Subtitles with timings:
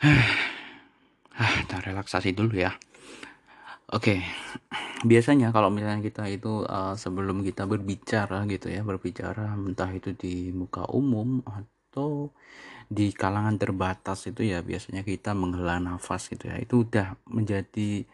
[1.40, 2.72] ah kita relaksasi dulu ya.
[3.90, 4.22] Oke
[5.00, 10.52] biasanya kalau misalnya kita itu uh, sebelum kita berbicara gitu ya berbicara entah itu di
[10.52, 12.28] muka umum atau
[12.90, 16.58] di kalangan terbatas itu ya biasanya kita menghela nafas gitu ya.
[16.58, 18.04] Itu udah menjadi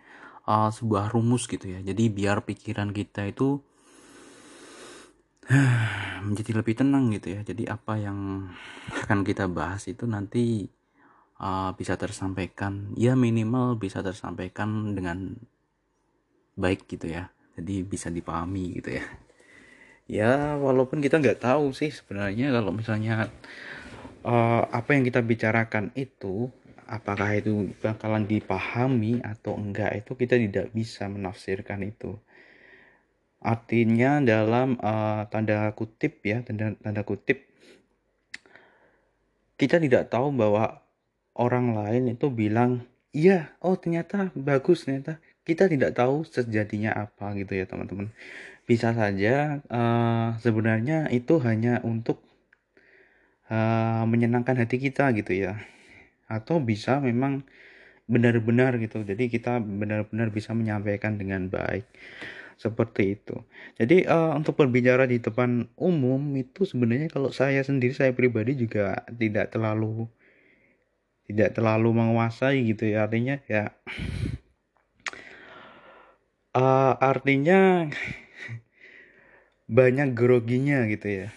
[0.47, 1.81] uh, sebuah rumus gitu ya.
[1.81, 3.59] Jadi biar pikiran kita itu
[6.27, 7.41] menjadi lebih tenang gitu ya.
[7.41, 8.53] Jadi apa yang
[8.93, 10.69] akan kita bahas itu nanti
[11.41, 12.93] uh, bisa tersampaikan.
[12.97, 15.37] Ya minimal bisa tersampaikan dengan
[16.57, 17.33] baik gitu ya.
[17.57, 19.05] Jadi bisa dipahami gitu ya.
[20.07, 23.27] Ya walaupun kita nggak tahu sih sebenarnya kalau misalnya
[24.23, 26.47] uh, apa yang kita bicarakan itu
[26.87, 32.15] apakah itu bakalan dipahami atau enggak itu kita tidak bisa menafsirkan itu.
[33.43, 37.43] Artinya dalam uh, tanda kutip ya tanda tanda kutip
[39.59, 40.86] kita tidak tahu bahwa
[41.37, 47.55] orang lain itu bilang iya oh ternyata bagus ternyata kita tidak tahu sejatinya apa gitu
[47.55, 48.11] ya teman-teman.
[48.67, 52.19] Bisa saja uh, sebenarnya itu hanya untuk
[53.47, 55.63] uh, menyenangkan hati kita gitu ya.
[56.27, 57.47] Atau bisa memang
[58.11, 59.07] benar-benar gitu.
[59.07, 61.87] Jadi kita benar-benar bisa menyampaikan dengan baik.
[62.59, 63.39] Seperti itu.
[63.79, 69.07] Jadi uh, untuk berbicara di depan umum itu sebenarnya kalau saya sendiri saya pribadi juga
[69.15, 70.11] tidak terlalu
[71.27, 73.75] tidak terlalu menguasai gitu ya artinya ya
[76.55, 77.91] uh, artinya
[79.79, 81.29] banyak groginya gitu ya.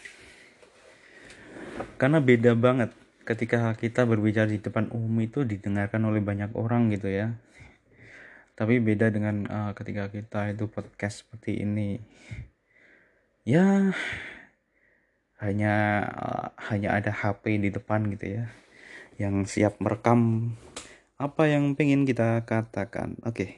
[2.00, 2.96] Karena beda banget
[3.28, 7.36] ketika kita berbicara di depan umum itu didengarkan oleh banyak orang gitu ya.
[8.56, 12.00] Tapi beda dengan uh, ketika kita itu podcast seperti ini.
[13.48, 13.96] Ya
[15.40, 15.76] hanya
[16.20, 18.46] uh, hanya ada HP di depan gitu ya
[19.20, 20.56] yang siap merekam
[21.20, 23.20] apa yang pengen kita katakan.
[23.28, 23.36] Oke.
[23.36, 23.52] Okay.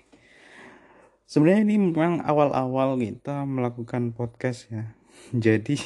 [1.30, 4.98] sebenarnya ini memang awal-awal kita melakukan podcast ya.
[5.46, 5.78] Jadi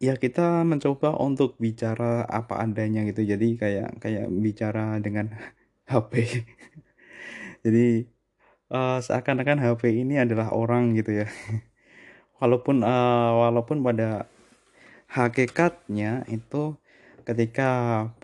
[0.00, 3.22] ya kita mencoba untuk bicara apa adanya gitu.
[3.28, 5.36] Jadi kayak kayak bicara dengan
[5.92, 6.44] HP
[7.64, 8.04] jadi
[8.68, 11.28] uh, seakan-akan HP ini adalah orang gitu ya.
[12.38, 14.30] Walaupun uh, walaupun pada
[15.10, 16.78] hakikatnya itu
[17.28, 17.70] ketika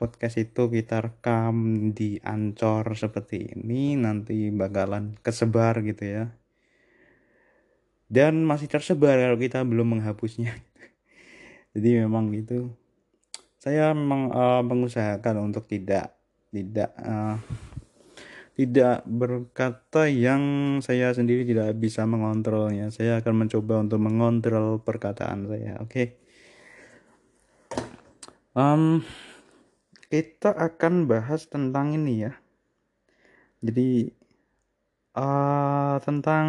[0.01, 6.25] podcast itu kita rekam di ancor seperti ini nanti bakalan kesebar gitu ya.
[8.09, 10.57] Dan masih tersebar kalau kita belum menghapusnya.
[11.77, 12.73] Jadi memang itu
[13.61, 16.17] saya memang uh, mengusahakan untuk tidak
[16.49, 17.37] tidak uh,
[18.57, 20.41] tidak berkata yang
[20.81, 22.89] saya sendiri tidak bisa mengontrolnya.
[22.89, 25.93] Saya akan mencoba untuk mengontrol perkataan saya oke?
[25.93, 26.24] okay?
[28.55, 29.03] Um,
[30.09, 32.33] kita akan bahas tentang ini ya.
[33.65, 34.15] Jadi
[35.19, 36.47] uh, tentang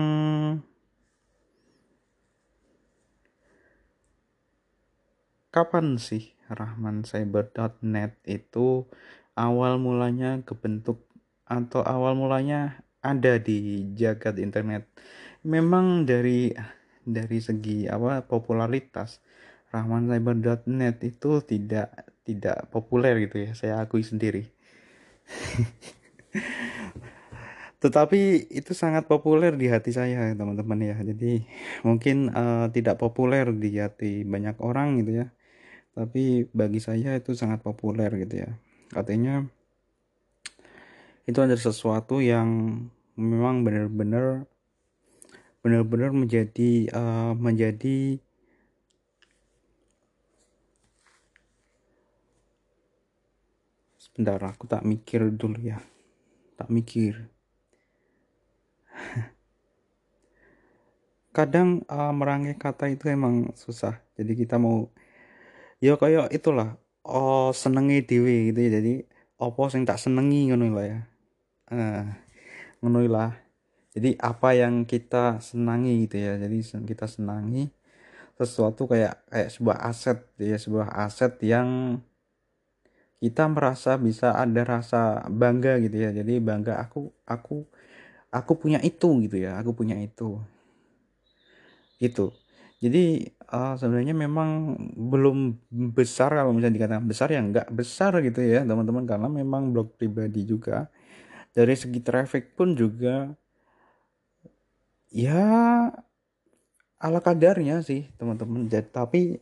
[5.50, 8.86] kapan sih rahmancyber.net itu
[9.34, 11.08] awal mulanya kebentuk
[11.48, 14.86] atau awal mulanya ada di jagat internet?
[15.42, 16.54] Memang dari
[17.06, 19.22] dari segi apa popularitas
[19.76, 21.92] rahmancyber.net itu tidak
[22.24, 23.52] tidak populer gitu ya.
[23.52, 24.48] Saya akui sendiri.
[27.84, 30.96] Tetapi itu sangat populer di hati saya teman-teman ya.
[31.04, 31.44] Jadi
[31.84, 35.28] mungkin uh, tidak populer di hati banyak orang gitu ya.
[35.94, 38.58] Tapi bagi saya itu sangat populer gitu ya.
[38.96, 39.46] Artinya
[41.30, 42.80] itu adalah sesuatu yang
[43.18, 44.50] memang benar-benar
[45.66, 48.22] benar-benar menjadi uh, menjadi
[54.16, 55.84] sebentar aku tak mikir dulu ya.
[56.56, 57.28] Tak mikir.
[61.36, 64.00] Kadang uh, merangkai kata itu emang susah.
[64.16, 64.88] Jadi kita mau
[65.84, 68.80] ya kayak itulah oh senengi dewi gitu ya.
[68.80, 69.04] Jadi
[69.36, 71.04] opo sing tak senengi ngono lah ya.
[71.76, 72.08] Uh,
[72.80, 73.36] ngono lah.
[73.92, 76.40] Jadi apa yang kita senangi gitu ya.
[76.40, 77.68] Jadi kita senangi
[78.40, 80.56] sesuatu kayak kayak sebuah aset ya.
[80.56, 82.00] Sebuah aset yang
[83.26, 86.14] kita merasa bisa ada rasa bangga gitu ya.
[86.14, 87.66] Jadi bangga aku aku
[88.30, 89.58] aku punya itu gitu ya.
[89.58, 90.38] Aku punya itu.
[91.98, 92.38] Itu.
[92.86, 95.58] Jadi uh, sebenarnya memang belum
[95.98, 99.10] besar kalau misalnya dikatakan besar ya nggak besar gitu ya teman-teman.
[99.10, 100.86] Karena memang blog pribadi juga
[101.58, 103.34] dari segi traffic pun juga
[105.10, 105.42] ya
[107.02, 108.70] ala kadarnya sih teman-teman.
[108.70, 109.42] Tapi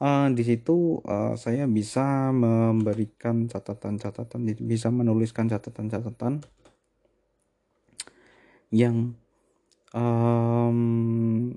[0.00, 6.44] uh, di situ uh, saya bisa memberikan catatan-catatan bisa menuliskan catatan-catatan
[8.74, 9.14] yang
[9.94, 11.54] um,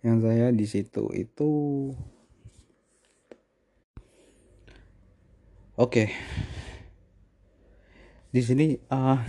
[0.00, 1.50] yang saya di situ itu
[5.76, 6.08] oke okay.
[8.32, 9.20] di sini uh,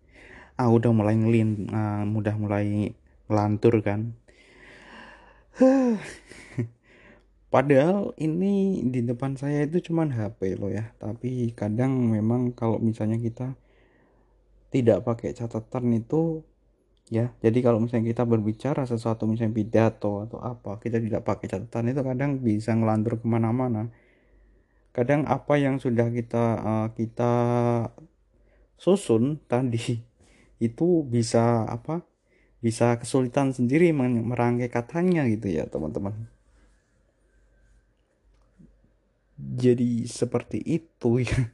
[0.60, 2.96] ah udah mulai ngelin uh, mudah mulai
[3.28, 4.16] ngelantur kan
[7.54, 10.90] padahal ini di depan saya itu cuman HP loh ya.
[10.98, 13.54] Tapi kadang memang kalau misalnya kita
[14.74, 16.42] tidak pakai catatan itu
[17.12, 21.92] ya jadi kalau misalnya kita berbicara sesuatu misalnya pidato atau apa kita tidak pakai catatan
[21.92, 23.94] itu kadang bisa ngelantur ke mana-mana.
[24.94, 27.32] Kadang apa yang sudah kita uh, kita
[28.78, 30.02] susun tadi
[30.66, 32.02] itu bisa apa
[32.64, 36.16] bisa kesulitan sendiri merangkai katanya gitu ya teman-teman.
[39.36, 41.52] Jadi seperti itu ya.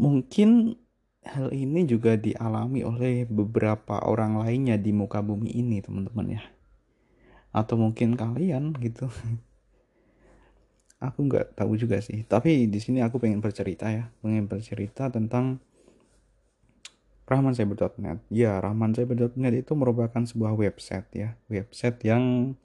[0.00, 0.80] Mungkin
[1.28, 6.42] hal ini juga dialami oleh beberapa orang lainnya di muka bumi ini teman-teman ya.
[7.52, 9.12] Atau mungkin kalian gitu.
[11.12, 12.24] Aku nggak tahu juga sih.
[12.24, 14.10] Tapi di sini aku pengen bercerita ya.
[14.18, 15.62] Pengen bercerita tentang
[17.28, 18.24] rahmancyber.net.
[18.32, 22.56] Ya, rahmancyber.net itu merupakan sebuah website ya, website yang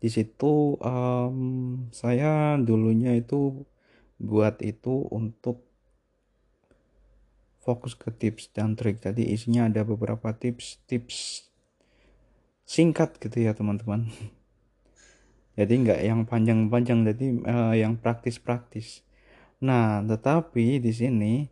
[0.00, 1.38] di situ um,
[1.92, 3.64] saya dulunya itu
[4.16, 5.64] buat itu untuk
[7.60, 9.02] fokus ke tips dan trik.
[9.02, 11.50] Jadi isinya ada beberapa tips-tips
[12.62, 14.06] singkat gitu ya teman-teman.
[15.58, 19.00] Jadi nggak yang panjang-panjang, jadi uh, yang praktis-praktis.
[19.64, 21.48] Nah, tetapi di sini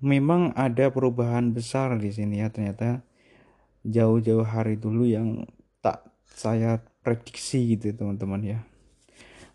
[0.00, 2.48] memang ada perubahan besar di sini ya.
[2.48, 3.04] Ternyata
[3.84, 5.44] jauh-jauh hari dulu yang
[5.84, 8.60] tak saya prediksi gitu teman-teman ya.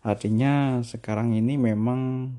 [0.06, 2.30] Artinya sekarang ini memang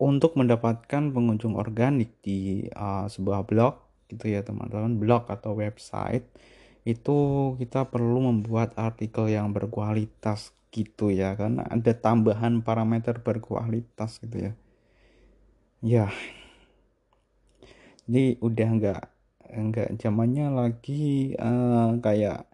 [0.00, 3.74] untuk mendapatkan pengunjung organik di uh, sebuah blog
[4.08, 6.24] gitu ya teman-teman blog atau website
[6.88, 7.18] itu
[7.60, 11.34] kita perlu membuat artikel yang berkualitas gitu ya.
[11.34, 14.52] Karena ada tambahan parameter berkualitas gitu ya
[15.80, 16.12] ya.
[18.04, 19.02] Jadi udah nggak
[19.50, 22.46] nggak zamannya lagi uh, kayak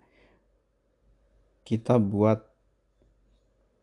[1.66, 2.40] kita buat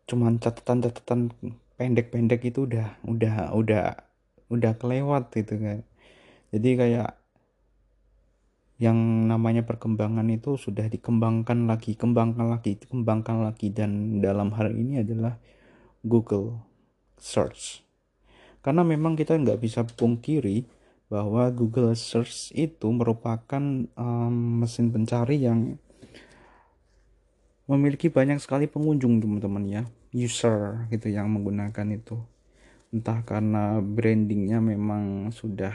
[0.08, 1.36] cuman catatan-catatan
[1.76, 3.86] pendek-pendek itu udah udah udah
[4.48, 5.80] udah kelewat gitu kan.
[6.56, 7.12] Jadi kayak
[8.82, 13.74] yang namanya perkembangan itu sudah dikembangkan lagi kembangkan lagi kembangkan lagi.
[13.76, 15.36] Dan dalam hal ini adalah
[16.06, 16.64] Google
[17.20, 17.83] search
[18.64, 20.64] karena memang kita nggak bisa pungkiri
[21.12, 23.62] bahwa Google Search itu merupakan
[23.94, 25.78] um, mesin pencari yang
[27.70, 29.84] memiliki banyak sekali pengunjung teman-teman ya.
[30.16, 32.18] User gitu yang menggunakan itu.
[32.90, 35.74] Entah karena brandingnya memang sudah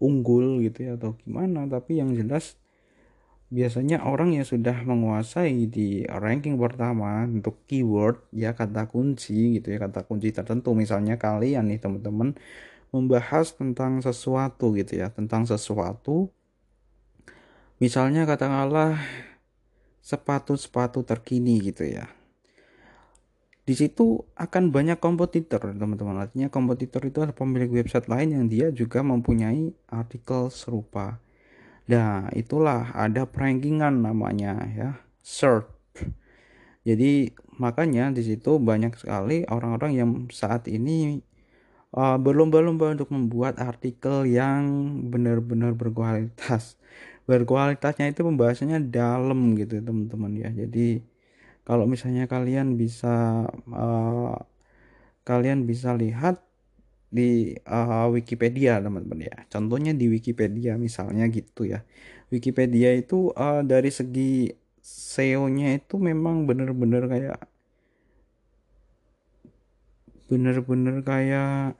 [0.00, 2.60] unggul gitu ya atau gimana tapi yang jelas
[3.46, 9.78] biasanya orang yang sudah menguasai di ranking pertama untuk keyword ya kata kunci gitu ya
[9.86, 10.74] kata kunci tertentu.
[10.74, 12.34] Misalnya kalian nih teman-teman
[12.90, 16.30] membahas tentang sesuatu gitu ya tentang sesuatu.
[17.78, 18.98] Misalnya katakanlah
[20.02, 22.08] sepatu-sepatu terkini gitu ya.
[23.66, 26.22] Di situ akan banyak kompetitor teman-teman.
[26.22, 31.18] Artinya kompetitor itu adalah pemilik website lain yang dia juga mempunyai artikel serupa
[31.86, 34.90] Nah, itulah ada prankingan namanya ya,
[35.22, 35.70] search.
[36.86, 41.18] Jadi makanya di situ banyak sekali orang-orang yang saat ini
[41.94, 44.62] uh, berlomba-lomba untuk membuat artikel yang
[45.10, 46.78] benar-benar berkualitas.
[47.26, 50.50] Berkualitasnya itu pembahasannya dalam gitu teman-teman ya.
[50.54, 51.02] Jadi
[51.66, 54.38] kalau misalnya kalian bisa uh,
[55.26, 56.45] kalian bisa lihat
[57.16, 59.36] di uh, Wikipedia teman-teman ya.
[59.48, 61.80] Contohnya di Wikipedia misalnya gitu ya.
[62.28, 64.52] Wikipedia itu uh, dari segi
[64.84, 67.40] SEO-nya itu memang bener-bener kayak
[70.28, 71.78] bener-bener kayak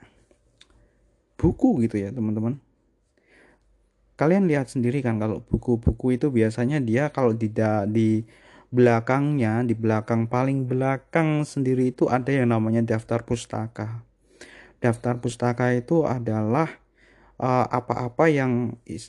[1.37, 2.57] buku gitu ya teman-teman.
[4.17, 8.25] Kalian lihat sendiri kan kalau buku-buku itu biasanya dia kalau tidak di
[8.73, 14.03] belakangnya di belakang paling belakang sendiri itu ada yang namanya daftar pustaka
[14.87, 16.71] daftar pustaka itu adalah
[17.43, 18.53] uh, apa-apa uh, yang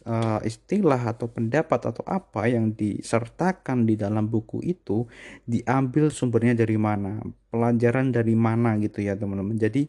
[0.10, 5.06] uh, istilah atau pendapat atau apa yang disertakan di dalam buku itu
[5.46, 7.22] diambil sumbernya dari mana,
[7.54, 9.56] pelajaran dari mana gitu ya teman-teman.
[9.56, 9.86] Jadi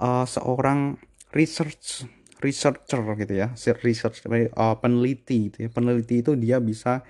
[0.00, 0.96] uh, seorang
[1.36, 2.08] research
[2.40, 3.52] researcher gitu ya,
[3.84, 5.68] research uh, peneliti gitu ya.
[5.68, 7.04] Peneliti itu dia bisa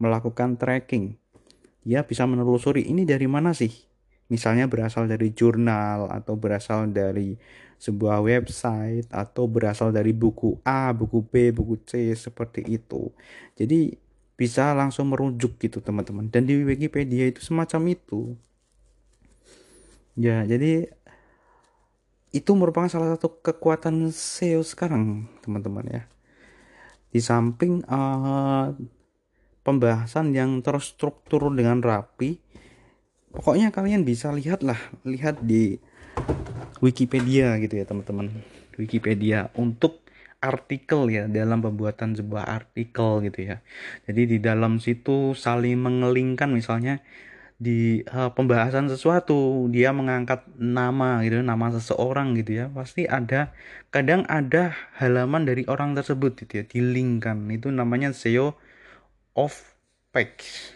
[0.00, 1.20] melakukan tracking
[1.84, 3.72] dia bisa menelusuri ini dari mana sih
[4.30, 7.34] misalnya berasal dari jurnal atau berasal dari
[7.80, 13.10] sebuah website atau berasal dari buku A, buku B, buku C seperti itu.
[13.58, 13.96] Jadi
[14.40, 16.32] bisa langsung merujuk gitu teman-teman.
[16.32, 18.36] Dan di Wikipedia itu semacam itu.
[20.16, 20.88] Ya, jadi
[22.30, 26.02] itu merupakan salah satu kekuatan SEO sekarang teman-teman ya.
[27.10, 28.70] Di samping uh,
[29.66, 32.38] pembahasan yang terstruktur dengan rapi,
[33.34, 35.78] pokoknya kalian bisa lihat lah, lihat di
[36.80, 38.30] Wikipedia gitu ya teman-teman.
[38.80, 40.00] Wikipedia untuk
[40.40, 43.56] artikel ya dalam pembuatan sebuah artikel gitu ya.
[44.08, 47.04] Jadi di dalam situ saling mengelingkan misalnya
[47.60, 53.52] di uh, pembahasan sesuatu dia mengangkat nama gitu nama seseorang gitu ya pasti ada
[53.92, 58.56] kadang ada halaman dari orang tersebut gitu ya dilingkan itu namanya SEO
[59.36, 59.76] of
[60.08, 60.72] page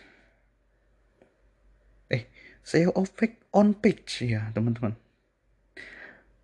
[2.64, 4.96] SEO of page on page ya teman-teman.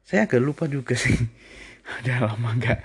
[0.04, 1.16] Saya agak lupa juga sih.
[2.04, 2.80] Udah lama nggak.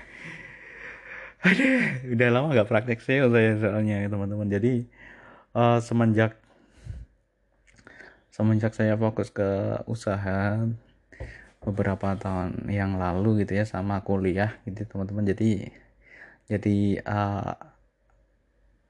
[1.46, 1.68] Ada
[2.10, 4.50] udah lama nggak praktek SEO saya soalnya teman-teman.
[4.50, 4.82] Jadi
[5.54, 6.34] uh, semenjak
[8.34, 10.58] semenjak saya fokus ke usaha
[11.62, 15.22] beberapa tahun yang lalu gitu ya sama kuliah gitu teman-teman.
[15.28, 15.70] Jadi
[16.50, 17.54] jadi uh,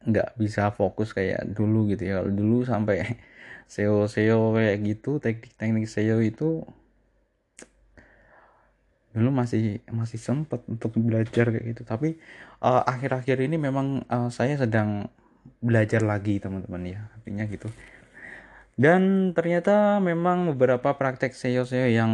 [0.06, 2.22] nggak bisa fokus kayak dulu gitu ya.
[2.22, 3.04] Kalau dulu sampai
[3.66, 6.62] SEO SEO kayak gitu teknik-teknik SEO itu
[9.16, 11.82] dulu masih masih sempat untuk belajar kayak gitu.
[11.88, 12.08] Tapi
[12.60, 15.08] eh, akhir-akhir uh, ini memang uh, saya sedang
[15.64, 17.68] belajar lagi teman-teman ya artinya gitu.
[18.76, 22.12] Dan ternyata memang beberapa praktek SEO-SEO yang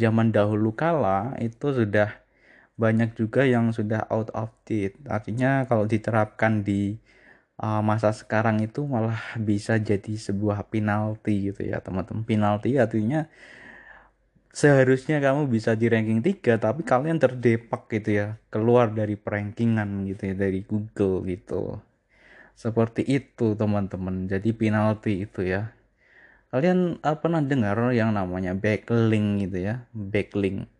[0.00, 2.16] zaman dahulu kala itu sudah
[2.80, 4.96] banyak juga yang sudah out of date.
[5.04, 6.96] Artinya kalau diterapkan di
[7.58, 12.26] uh, masa sekarang itu malah bisa jadi sebuah penalti gitu ya teman-teman.
[12.26, 13.30] Penalti artinya
[14.54, 20.30] seharusnya kamu bisa di ranking 3 tapi kalian terdepak gitu ya keluar dari perankingan gitu
[20.30, 21.78] ya dari Google gitu.
[22.54, 24.30] Seperti itu teman-teman.
[24.30, 25.74] Jadi penalti itu ya.
[26.54, 29.74] Kalian uh, pernah dengar yang namanya backlink gitu ya?
[29.90, 30.70] Backlink.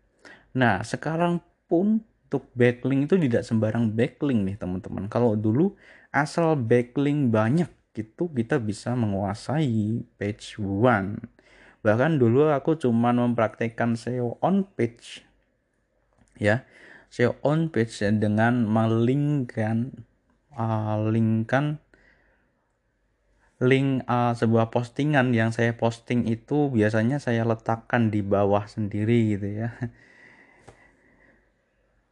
[0.55, 5.05] Nah sekarang pun untuk backlink itu tidak sembarang backlink nih teman-teman.
[5.05, 5.77] Kalau dulu
[6.09, 11.21] asal backlink banyak gitu kita bisa menguasai page one.
[11.85, 15.21] Bahkan dulu aku cuma mempraktekkan SEO on page
[16.41, 16.65] ya.
[17.13, 19.93] SEO on page dengan melingkan
[20.57, 21.77] uh, lingkan
[23.63, 29.47] link uh, sebuah postingan yang saya posting itu biasanya saya letakkan di bawah sendiri gitu
[29.63, 29.69] ya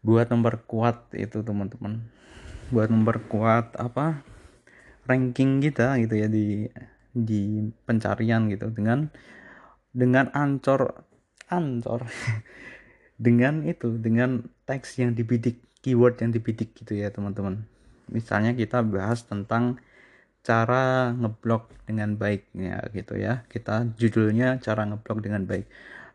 [0.04, 2.04] buat memperkuat itu teman-teman.
[2.70, 4.22] Buat memperkuat apa
[5.08, 6.68] ranking kita gitu ya di
[7.16, 8.70] di pencarian gitu.
[8.70, 9.08] Dengan
[9.96, 11.08] dengan ancor
[11.48, 12.06] ancor.
[13.14, 17.64] Dengan itu dengan teks yang dibidik keyword yang dibidik gitu ya teman-teman.
[18.10, 19.80] Misalnya kita bahas tentang
[20.44, 23.48] cara ngeblok dengan baiknya gitu ya.
[23.48, 25.70] Kita judulnya cara ngeblok dengan baik.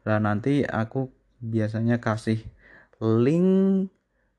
[0.04, 1.08] Lah nanti aku
[1.40, 2.44] biasanya kasih
[3.02, 3.88] link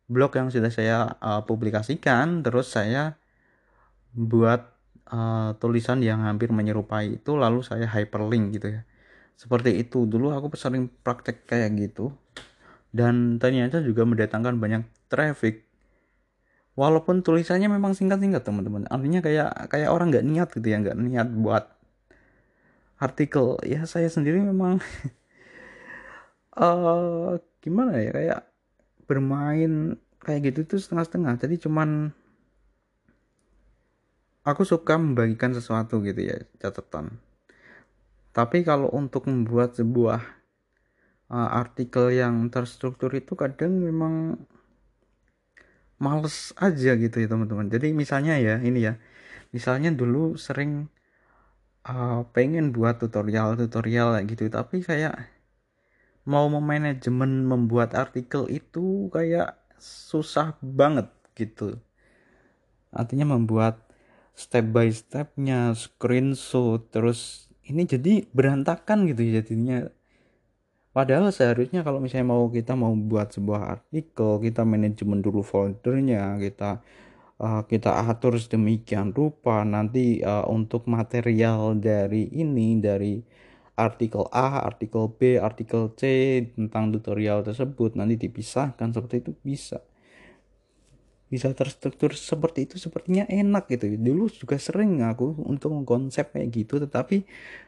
[0.09, 3.19] blog yang sudah saya uh, publikasikan terus saya
[4.17, 4.79] buat
[5.13, 8.81] uh, tulisan yang hampir menyerupai itu lalu saya hyperlink gitu ya.
[9.39, 10.03] Seperti itu.
[10.09, 12.13] Dulu aku sering praktek kayak gitu.
[12.89, 15.65] Dan ternyata juga mendatangkan banyak traffic.
[16.73, 18.87] Walaupun tulisannya memang singkat-singkat teman-teman.
[18.87, 21.69] Artinya kayak kayak orang nggak niat gitu ya nggak niat buat
[22.97, 23.59] artikel.
[23.67, 24.79] Ya saya sendiri memang
[26.55, 28.39] uh, gimana ya kayak
[29.09, 31.41] bermain kayak gitu tuh setengah-setengah.
[31.41, 32.13] Jadi cuman
[34.45, 37.17] aku suka membagikan sesuatu gitu ya catatan.
[38.29, 40.21] Tapi kalau untuk membuat sebuah
[41.33, 44.37] uh, artikel yang terstruktur itu kadang memang
[45.97, 47.67] males aja gitu ya teman-teman.
[47.67, 49.01] Jadi misalnya ya ini ya.
[49.49, 50.93] Misalnya dulu sering
[51.89, 54.45] uh, pengen buat tutorial-tutorial gitu.
[54.47, 55.38] Tapi kayak
[56.29, 61.81] mau memanajemen membuat artikel itu kayak susah banget gitu.
[62.93, 63.81] Artinya membuat
[64.37, 69.89] step by stepnya screenshot terus ini jadi berantakan gitu ya jadinya.
[70.93, 76.81] Padahal seharusnya kalau misalnya mau kita mau buat sebuah artikel kita manajemen dulu foldernya kita
[77.41, 83.38] uh, kita atur sedemikian rupa nanti uh, untuk material dari ini dari
[83.79, 86.01] artikel A, artikel B, artikel C
[86.51, 87.95] tentang tutorial tersebut.
[87.95, 89.79] Nanti dipisahkan seperti itu bisa.
[91.29, 93.85] bisa terstruktur seperti itu sepertinya enak gitu.
[93.95, 97.21] Dulu juga sering aku untuk konsep kayak gitu tetapi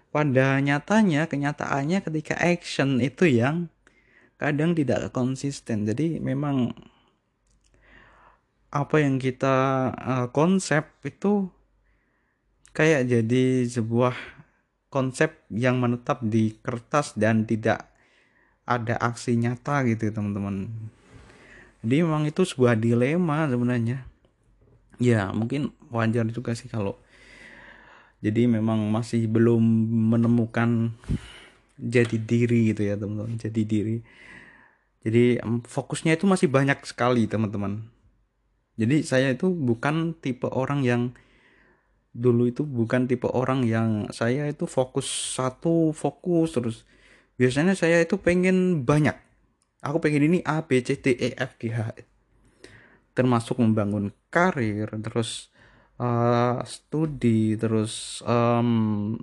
[0.10, 3.70] pada nyatanya kenyataannya ketika action itu yang
[4.42, 5.86] kadang tidak konsisten.
[5.86, 6.74] Jadi memang
[8.74, 11.54] apa yang kita uh, konsep itu
[12.74, 14.41] kayak jadi sebuah
[14.92, 17.88] konsep yang menetap di kertas dan tidak
[18.68, 20.68] ada aksi nyata gitu teman-teman.
[21.82, 24.06] Jadi memang itu sebuah dilema sebenarnya.
[25.02, 27.00] Ya mungkin wajar juga sih kalau
[28.22, 29.64] jadi memang masih belum
[30.14, 30.94] menemukan
[31.82, 33.98] jadi diri gitu ya teman-teman jadi diri.
[35.02, 37.90] Jadi fokusnya itu masih banyak sekali teman-teman.
[38.78, 41.02] Jadi saya itu bukan tipe orang yang
[42.12, 46.78] dulu itu bukan tipe orang yang saya itu fokus satu fokus terus.
[47.40, 49.16] Biasanya saya itu pengen banyak.
[49.82, 51.96] Aku pengen ini A B C D E F G H
[53.12, 55.52] termasuk membangun karir terus
[56.00, 59.20] uh, studi terus um,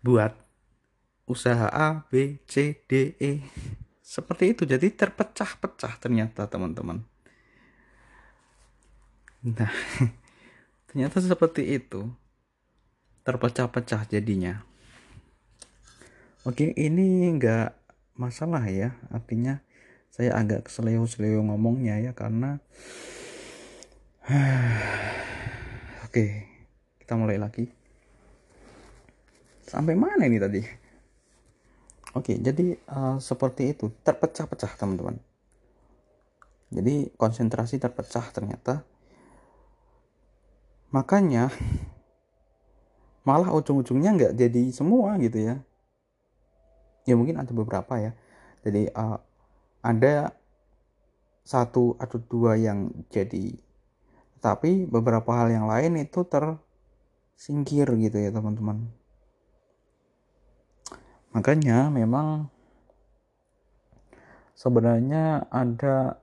[0.00, 0.32] buat
[1.28, 3.44] usaha A B C D E.
[4.00, 4.62] Seperti itu.
[4.66, 7.02] Jadi terpecah-pecah ternyata teman-teman
[9.44, 9.72] nah
[10.90, 12.10] ternyata seperti itu
[13.24, 14.64] terpecah-pecah jadinya
[16.40, 17.76] Oke, ini enggak
[18.16, 18.96] masalah ya.
[19.12, 19.60] Artinya
[20.08, 22.64] saya agak seleo-seleo ngomongnya ya karena
[26.08, 26.48] Oke,
[26.96, 27.68] kita mulai lagi.
[29.68, 30.64] Sampai mana ini tadi?
[32.16, 35.20] Oke, jadi uh, seperti itu, terpecah-pecah teman-teman.
[36.72, 38.80] Jadi konsentrasi terpecah ternyata.
[40.90, 41.54] Makanya
[43.22, 45.62] malah ujung-ujungnya nggak jadi semua gitu ya.
[47.06, 48.12] Ya mungkin ada beberapa ya.
[48.66, 49.18] Jadi uh,
[49.80, 50.34] ada
[51.46, 53.54] satu atau dua yang jadi.
[54.42, 58.90] Tapi beberapa hal yang lain itu tersingkir gitu ya teman-teman.
[61.30, 62.50] Makanya memang
[64.58, 66.18] sebenarnya ada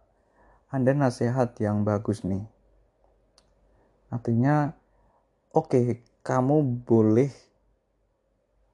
[0.67, 2.43] ada nasihat yang bagus nih
[4.07, 4.71] artinya
[5.51, 5.85] oke okay,
[6.23, 7.31] kamu boleh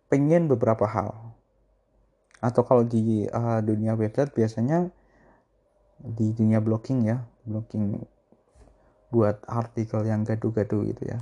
[0.09, 1.33] pengen beberapa hal.
[2.43, 4.91] Atau kalau di uh, dunia website biasanya
[6.03, 8.03] di dunia blogging ya blogging
[9.13, 11.19] buat artikel yang gaduh-gaduh gitu ya.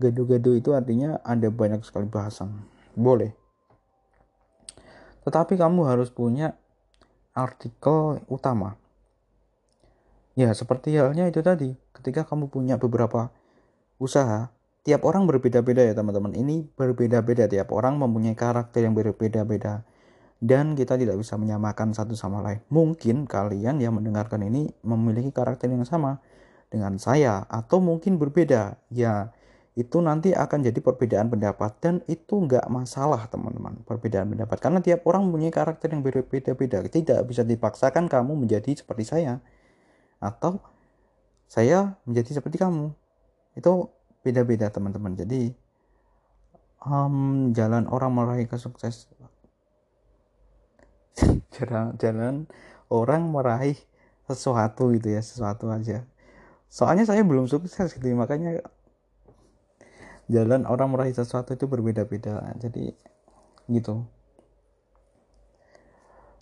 [0.00, 2.64] Gaduh-gaduh itu artinya ada banyak sekali bahasan.
[2.96, 3.36] Boleh.
[5.22, 6.56] Tetapi kamu harus punya
[7.36, 8.80] artikel utama
[10.38, 11.74] ya seperti halnya itu tadi.
[11.94, 13.30] Ketika kamu punya beberapa
[14.00, 16.32] usaha tiap orang berbeda-beda ya teman-teman.
[16.32, 17.46] Ini berbeda-beda.
[17.46, 19.84] Tiap orang mempunyai karakter yang berbeda-beda.
[20.40, 22.64] Dan kita tidak bisa menyamakan satu sama lain.
[22.72, 26.16] Mungkin kalian yang mendengarkan ini memiliki karakter yang sama
[26.72, 28.80] dengan saya atau mungkin berbeda.
[28.88, 29.36] Ya,
[29.76, 31.76] itu nanti akan jadi perbedaan pendapat.
[31.84, 34.56] Dan itu nggak masalah teman-teman perbedaan pendapat.
[34.64, 36.88] Karena tiap orang mempunyai karakter yang berbeda-beda.
[36.88, 39.44] Tidak bisa dipaksakan kamu menjadi seperti saya
[40.20, 40.60] atau
[41.50, 42.92] saya menjadi seperti kamu.
[43.56, 43.90] Itu
[44.22, 45.16] beda-beda teman-teman.
[45.16, 45.50] Jadi
[46.84, 49.08] um, jalan orang meraih kesukses.
[51.50, 52.34] Jalan jalan
[52.88, 53.76] orang meraih
[54.24, 56.06] sesuatu gitu ya sesuatu aja.
[56.70, 58.62] Soalnya saya belum sukses gitu makanya
[60.30, 62.54] jalan orang meraih sesuatu itu berbeda-beda.
[62.62, 62.94] Jadi
[63.68, 64.06] gitu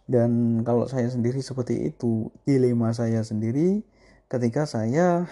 [0.09, 3.85] dan kalau saya sendiri seperti itu dilema saya sendiri
[4.33, 5.29] ketika saya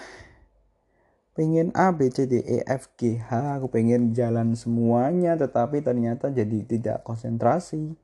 [1.32, 6.28] pengen A B C D E F G H aku pengen jalan semuanya tetapi ternyata
[6.28, 7.96] jadi tidak konsentrasi.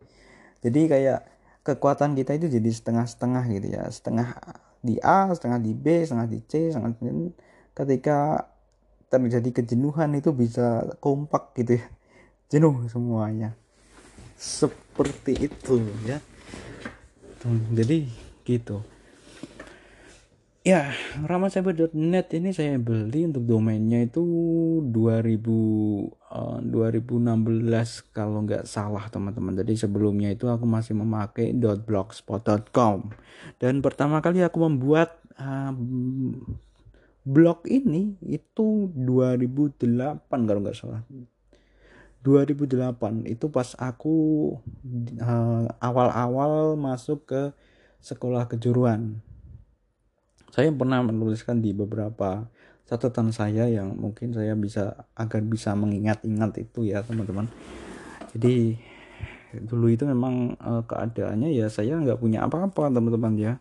[0.64, 1.28] Jadi kayak
[1.61, 3.85] kekuatan kita itu jadi setengah-setengah gitu ya.
[3.92, 4.37] Setengah
[4.80, 7.32] di A setengah di B setengah di C setengah di
[7.76, 8.48] ketika
[9.12, 11.85] terjadi kejenuhan itu bisa kompak gitu ya.
[12.52, 13.56] Jenuh semuanya.
[14.37, 16.20] Seperti itu ya
[17.74, 18.07] jadi
[18.46, 18.83] gitu.
[20.62, 24.22] Ya ramasaber.net ini saya beli untuk domainnya itu
[24.94, 29.59] 2000 uh, 2016 kalau nggak salah teman-teman.
[29.59, 33.11] Jadi sebelumnya itu aku masih memakai .blogspot.com
[33.59, 35.74] dan pertama kali aku membuat uh,
[37.26, 41.02] blog ini itu 2008 kalau nggak salah
[42.22, 44.14] 2008 itu pas aku
[45.18, 47.42] uh, awal-awal uh, masuk ke
[47.98, 49.18] sekolah kejuruan.
[50.54, 52.46] Saya pernah menuliskan di beberapa
[52.87, 57.48] catatan saya yang mungkin saya bisa agar bisa mengingat-ingat itu ya teman-teman.
[58.37, 58.76] Jadi
[59.64, 63.52] dulu itu memang e, keadaannya ya saya nggak punya apa-apa teman-teman ya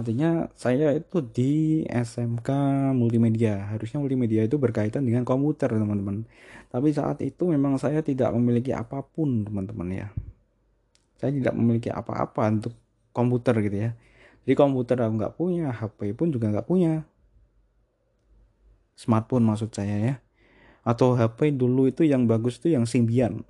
[0.00, 2.48] artinya saya itu di SMK
[2.96, 3.68] multimedia.
[3.68, 6.24] Harusnya multimedia itu berkaitan dengan komputer teman-teman.
[6.72, 10.08] Tapi saat itu memang saya tidak memiliki apa pun teman-teman ya.
[11.20, 12.72] Saya tidak memiliki apa-apa untuk
[13.12, 13.90] komputer gitu ya.
[14.48, 17.04] Jadi komputer aku nggak punya HP pun juga nggak punya.
[18.96, 20.14] Smartphone maksud saya ya.
[20.80, 23.44] Atau HP dulu itu yang bagus itu yang Symbian.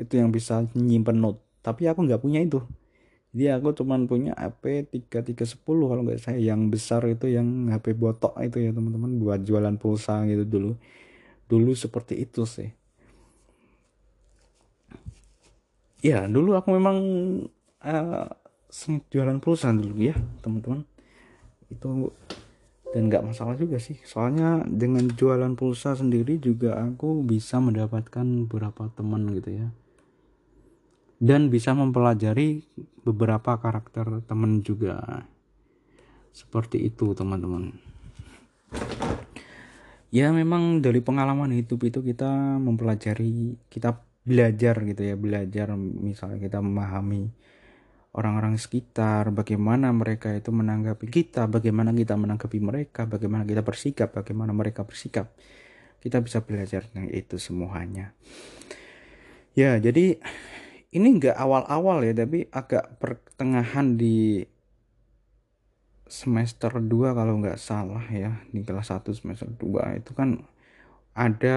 [0.00, 1.44] Itu yang bisa nyimpen note.
[1.60, 2.64] Tapi aku nggak punya itu
[3.28, 8.32] jadi aku cuman punya HP 3310 kalau nggak saya yang besar itu yang HP botok
[8.40, 10.72] itu ya teman-teman buat jualan pulsa gitu dulu.
[11.44, 12.72] Dulu seperti itu sih.
[16.00, 16.96] Ya dulu aku memang
[17.84, 18.26] uh,
[19.12, 20.88] jualan pulsa dulu ya teman-teman.
[21.68, 22.16] Itu
[22.96, 24.00] dan nggak masalah juga sih.
[24.08, 29.68] Soalnya dengan jualan pulsa sendiri juga aku bisa mendapatkan beberapa teman gitu ya
[31.18, 32.62] dan bisa mempelajari
[33.02, 35.26] beberapa karakter teman juga.
[36.30, 37.74] Seperti itu teman-teman.
[40.08, 46.60] Ya memang dari pengalaman hidup itu kita mempelajari kita belajar gitu ya belajar misalnya kita
[46.60, 47.32] memahami
[48.12, 54.52] orang-orang sekitar bagaimana mereka itu menanggapi kita bagaimana kita menanggapi mereka bagaimana kita bersikap bagaimana
[54.56, 55.32] mereka bersikap.
[55.98, 58.14] Kita bisa belajar tentang itu semuanya.
[59.58, 60.22] Ya jadi
[60.94, 64.44] ini enggak awal-awal ya tapi agak pertengahan di
[66.08, 70.40] semester 2 kalau nggak salah ya di kelas 1 semester 2 itu kan
[71.18, 71.56] ada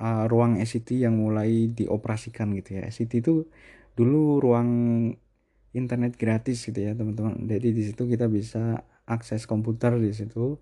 [0.00, 2.88] uh, ruang SCT yang mulai dioperasikan gitu ya.
[2.88, 3.44] SCT itu
[3.92, 4.70] dulu ruang
[5.76, 7.44] internet gratis gitu ya teman-teman.
[7.44, 10.56] Jadi di situ kita bisa akses komputer di situ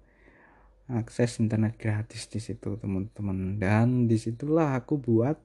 [0.90, 3.62] akses internet gratis di situ teman-teman.
[3.62, 5.38] Dan di situlah aku buat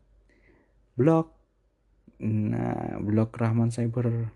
[0.98, 1.37] blog
[2.24, 4.34] Nah, blog Rahman Cyber.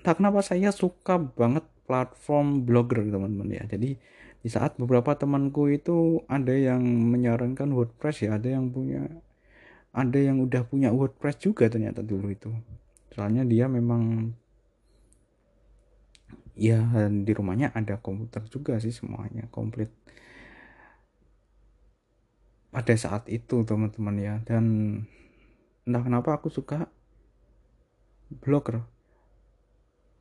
[0.00, 3.64] Entah kenapa saya suka banget platform blogger teman-teman ya.
[3.68, 3.96] Jadi
[4.44, 9.08] di saat beberapa temanku itu ada yang menyarankan WordPress ya, ada yang punya
[9.94, 12.52] ada yang udah punya WordPress juga ternyata dulu itu.
[13.12, 14.34] Soalnya dia memang
[16.54, 19.90] ya di rumahnya ada komputer juga sih semuanya komplit
[22.70, 24.64] pada saat itu teman-teman ya dan
[25.84, 26.88] entah kenapa aku suka
[28.40, 28.84] blogger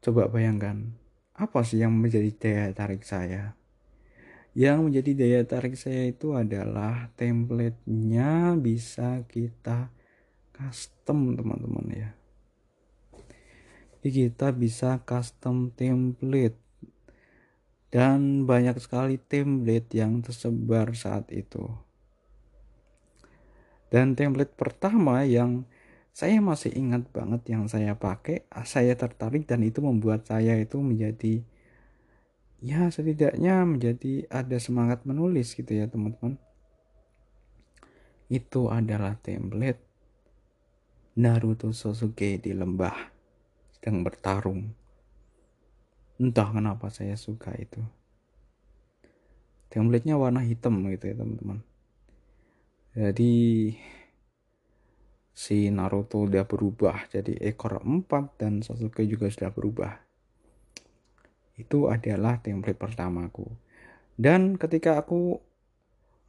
[0.03, 0.91] coba bayangkan
[1.33, 3.57] apa sih yang menjadi daya tarik saya?
[4.53, 9.89] Yang menjadi daya tarik saya itu adalah templatenya bisa kita
[10.53, 12.09] custom teman-teman ya.
[13.97, 16.61] Jadi kita bisa custom template.
[17.89, 21.65] Dan banyak sekali template yang tersebar saat itu
[23.93, 25.69] dan template pertama yang
[26.09, 31.45] saya masih ingat banget yang saya pakai, saya tertarik dan itu membuat saya itu menjadi
[32.57, 36.41] ya setidaknya menjadi ada semangat menulis gitu ya teman-teman.
[38.33, 39.85] Itu adalah template
[41.13, 42.97] Naruto Sasuke di lembah
[43.77, 44.73] sedang bertarung.
[46.17, 47.77] Entah kenapa saya suka itu.
[49.69, 51.72] Templatenya warna hitam gitu ya teman-teman
[52.93, 53.33] jadi
[55.33, 59.97] si Naruto udah berubah jadi ekor empat dan Sasuke juga sudah berubah.
[61.57, 63.49] Itu adalah template pertamaku.
[64.13, 65.41] Dan ketika aku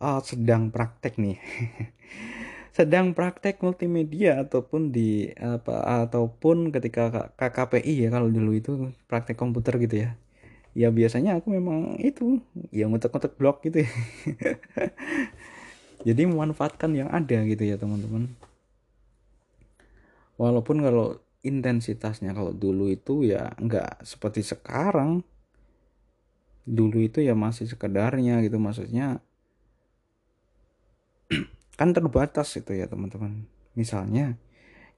[0.00, 1.38] uh, sedang praktek nih.
[2.74, 9.79] Sedang praktek multimedia ataupun di apa ataupun ketika KKPI ya kalau dulu itu praktek komputer
[9.79, 10.11] gitu ya.
[10.74, 12.42] Ya biasanya aku memang itu
[12.74, 13.90] ya ngutek-ngutek blog gitu ya
[16.04, 18.28] jadi memanfaatkan yang ada gitu ya teman-teman.
[20.36, 25.24] Walaupun kalau intensitasnya kalau dulu itu ya nggak seperti sekarang.
[26.64, 29.20] Dulu itu ya masih sekedarnya gitu maksudnya
[31.80, 33.48] kan terbatas itu ya teman-teman.
[33.72, 34.36] Misalnya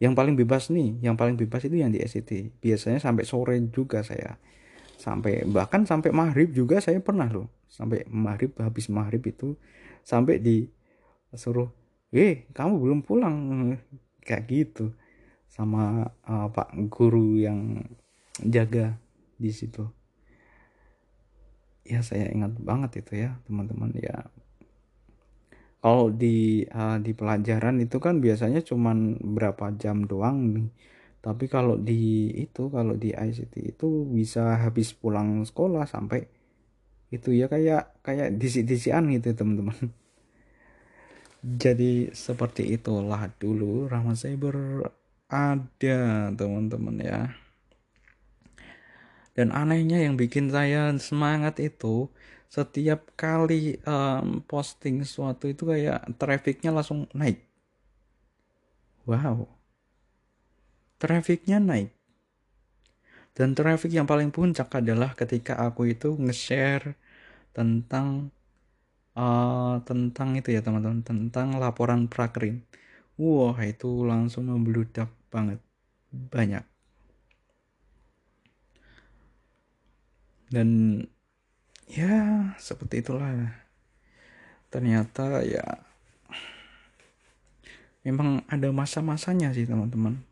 [0.03, 4.03] yang paling bebas nih yang paling bebas itu yang di SCT biasanya sampai sore juga
[4.03, 4.39] saya.
[4.99, 7.47] Sampai bahkan sampai maghrib juga saya pernah loh.
[7.71, 9.55] Sampai maghrib habis maghrib itu
[10.07, 10.71] sampai di
[11.37, 11.71] suruh
[12.13, 13.37] eh kamu belum pulang.
[14.27, 14.85] Kayak gitu.
[15.47, 17.85] Sama uh, pak guru yang
[18.43, 18.99] jaga
[19.41, 19.87] di situ.
[21.87, 23.95] Ya saya ingat banget itu ya teman-teman.
[23.95, 24.27] Ya
[25.81, 30.69] kalau di uh, di pelajaran itu kan biasanya cuman berapa jam doang nih.
[31.23, 36.27] Tapi kalau di itu kalau di ICT itu bisa habis pulang sekolah sampai
[37.11, 39.95] itu ya kayak kayak disi-disian gitu teman-teman
[41.45, 44.89] jadi seperti itulah dulu Rahman Cyber
[45.27, 47.23] ada teman-teman ya.
[49.37, 52.09] Dan anehnya yang bikin saya semangat itu
[52.49, 57.45] setiap kali um, posting sesuatu itu kayak trafficnya langsung naik.
[59.05, 59.51] Wow.
[60.97, 61.93] Trafficnya naik.
[63.37, 66.97] Dan traffic yang paling puncak adalah ketika aku itu nge-share
[67.53, 68.33] tentang
[69.17, 71.03] uh, tentang itu ya teman-teman.
[71.03, 72.63] Tentang laporan prakrin.
[73.17, 75.59] Wah itu langsung membludak banget.
[76.13, 76.65] Banyak.
[80.53, 81.03] Dan
[81.91, 83.57] ya seperti itulah.
[84.71, 85.65] Ternyata ya
[88.07, 90.23] memang ada masa-masanya sih teman-teman.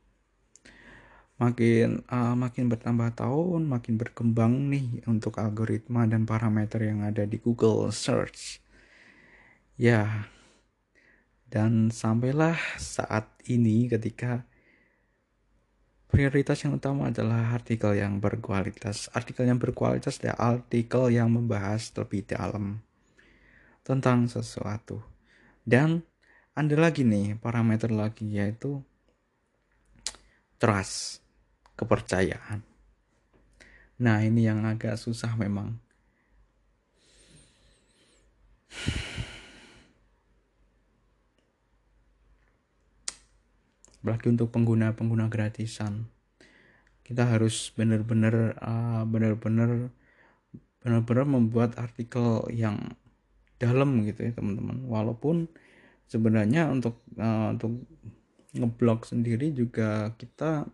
[1.35, 7.42] Makin uh, makin bertambah tahun makin berkembang nih untuk algoritma dan parameter yang ada di
[7.42, 8.63] Google Search
[9.74, 10.30] ya
[11.54, 14.42] dan sampailah saat ini ketika
[16.10, 19.10] prioritas yang utama adalah artikel yang berkualitas.
[19.14, 22.82] Artikel yang berkualitas adalah artikel yang membahas lebih dalam
[23.82, 24.98] tentang sesuatu.
[25.62, 26.02] Dan
[26.54, 28.78] ada lagi nih parameter lagi yaitu
[30.58, 31.22] trust,
[31.74, 32.62] kepercayaan.
[33.98, 35.78] Nah, ini yang agak susah memang.
[44.04, 46.04] Apalagi untuk pengguna-pengguna gratisan.
[47.00, 49.88] Kita harus benar-benar uh, benar-benar
[50.84, 52.92] benar-benar membuat artikel yang
[53.56, 54.84] dalam gitu ya teman-teman.
[54.84, 55.48] Walaupun
[56.04, 57.80] sebenarnya untuk uh, untuk
[58.52, 60.68] ngeblok sendiri juga kita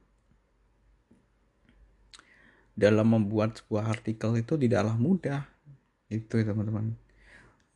[2.74, 5.46] dalam membuat sebuah artikel itu tidaklah mudah.
[6.10, 6.98] Itu ya teman-teman.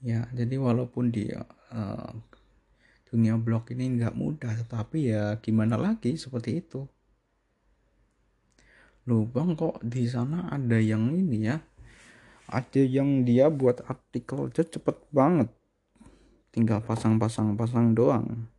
[0.02, 2.10] Ya jadi walaupun di uh,
[3.14, 6.83] dunia blog ini nggak mudah tetapi ya gimana lagi seperti itu.
[9.07, 11.62] Loh bang kok di sana ada yang ini ya?
[12.50, 15.46] Ada yang dia buat artikel aja cepet banget.
[16.50, 18.50] Tinggal pasang-pasang pasang doang.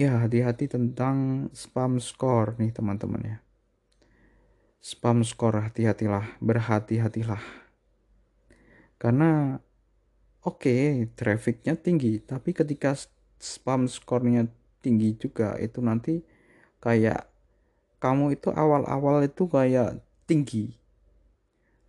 [0.00, 3.38] Ya hati-hati tentang spam score nih teman-teman ya.
[4.80, 7.44] Spam score hati-hatilah berhati-hatilah.
[8.96, 9.60] Karena
[10.40, 12.96] oke okay, trafficnya tinggi tapi ketika
[13.40, 14.46] spam skornya
[14.84, 16.20] tinggi juga itu nanti
[16.84, 17.28] kayak
[18.00, 20.72] kamu itu awal-awal itu kayak tinggi.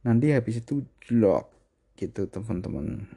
[0.04, 1.52] Nanti habis itu drop
[1.96, 3.08] gitu teman-teman.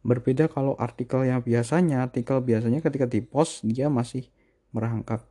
[0.00, 4.26] Berbeda kalau artikel yang biasanya artikel biasanya ketika di post dia masih
[4.72, 5.22] merangkak.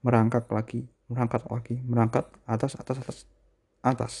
[0.00, 3.18] Merangkak lagi merangkak lagi merangkak atas atas atas
[3.82, 4.14] atas.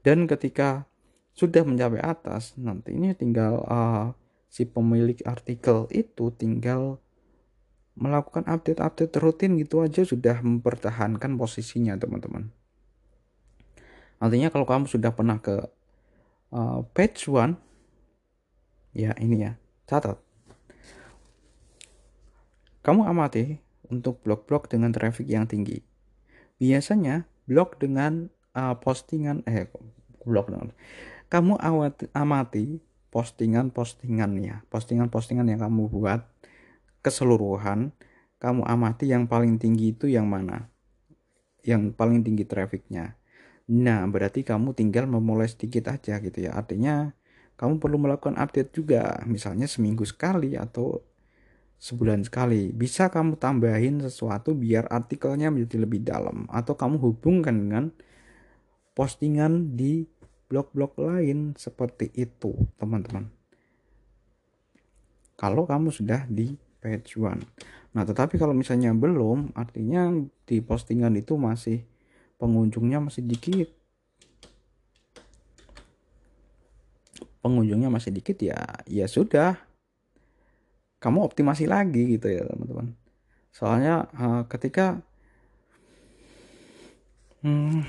[0.00, 0.88] Dan ketika
[1.34, 4.14] sudah mencapai atas nantinya tinggal uh,
[4.46, 7.02] si pemilik artikel itu tinggal
[7.98, 12.50] melakukan update-update rutin gitu aja sudah mempertahankan posisinya teman-teman.
[14.18, 15.58] Artinya kalau kamu sudah pernah ke
[16.54, 17.58] uh, page one
[18.94, 19.52] ya ini ya
[19.90, 20.18] catat.
[22.86, 23.58] Kamu amati
[23.90, 25.82] untuk blog-blog dengan traffic yang tinggi.
[26.62, 29.66] Biasanya blog dengan uh, postingan eh
[30.22, 30.70] blog dengan
[31.28, 31.58] kamu
[32.12, 32.80] amati
[33.14, 36.26] postingan-postingannya, postingan-postingan yang kamu buat
[37.04, 37.94] keseluruhan,
[38.42, 40.72] kamu amati yang paling tinggi itu yang mana?
[41.62, 43.14] Yang paling tinggi trafficnya.
[43.70, 46.52] Nah, berarti kamu tinggal memulai sedikit aja gitu ya.
[46.52, 47.14] Artinya,
[47.54, 51.00] kamu perlu melakukan update juga, misalnya seminggu sekali atau
[51.78, 52.74] sebulan sekali.
[52.74, 57.84] Bisa kamu tambahin sesuatu biar artikelnya menjadi lebih dalam atau kamu hubungkan dengan
[58.94, 60.06] postingan di
[60.48, 63.28] blog-blog lain seperti itu teman-teman.
[65.34, 67.42] Kalau kamu sudah di page one.
[67.96, 70.12] Nah tetapi kalau misalnya belum artinya
[70.46, 71.82] di postingan itu masih
[72.38, 73.68] pengunjungnya masih dikit.
[77.40, 79.58] Pengunjungnya masih dikit ya ya sudah.
[81.02, 82.96] Kamu optimasi lagi gitu ya teman-teman.
[83.52, 85.00] Soalnya uh, ketika
[87.44, 87.84] hmm,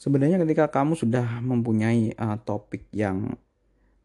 [0.00, 3.36] sebenarnya ketika kamu sudah mempunyai uh, topik yang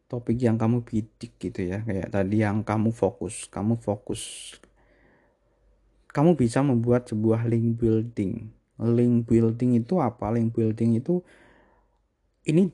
[0.06, 4.54] topik yang kamu bidik gitu ya kayak tadi yang kamu fokus kamu fokus
[6.16, 8.48] kamu bisa membuat sebuah link building.
[8.80, 10.32] Link building itu apa?
[10.32, 11.20] Link building itu
[12.48, 12.72] ini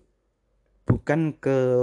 [0.87, 1.83] bukan ke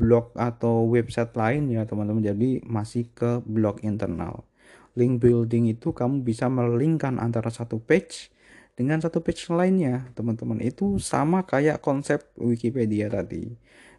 [0.00, 2.24] blog atau website lain ya teman-teman.
[2.24, 4.48] Jadi masih ke blog internal.
[4.96, 8.32] Link building itu kamu bisa melingkan antara satu page
[8.74, 10.58] dengan satu page lainnya teman-teman.
[10.62, 13.54] Itu sama kayak konsep Wikipedia tadi.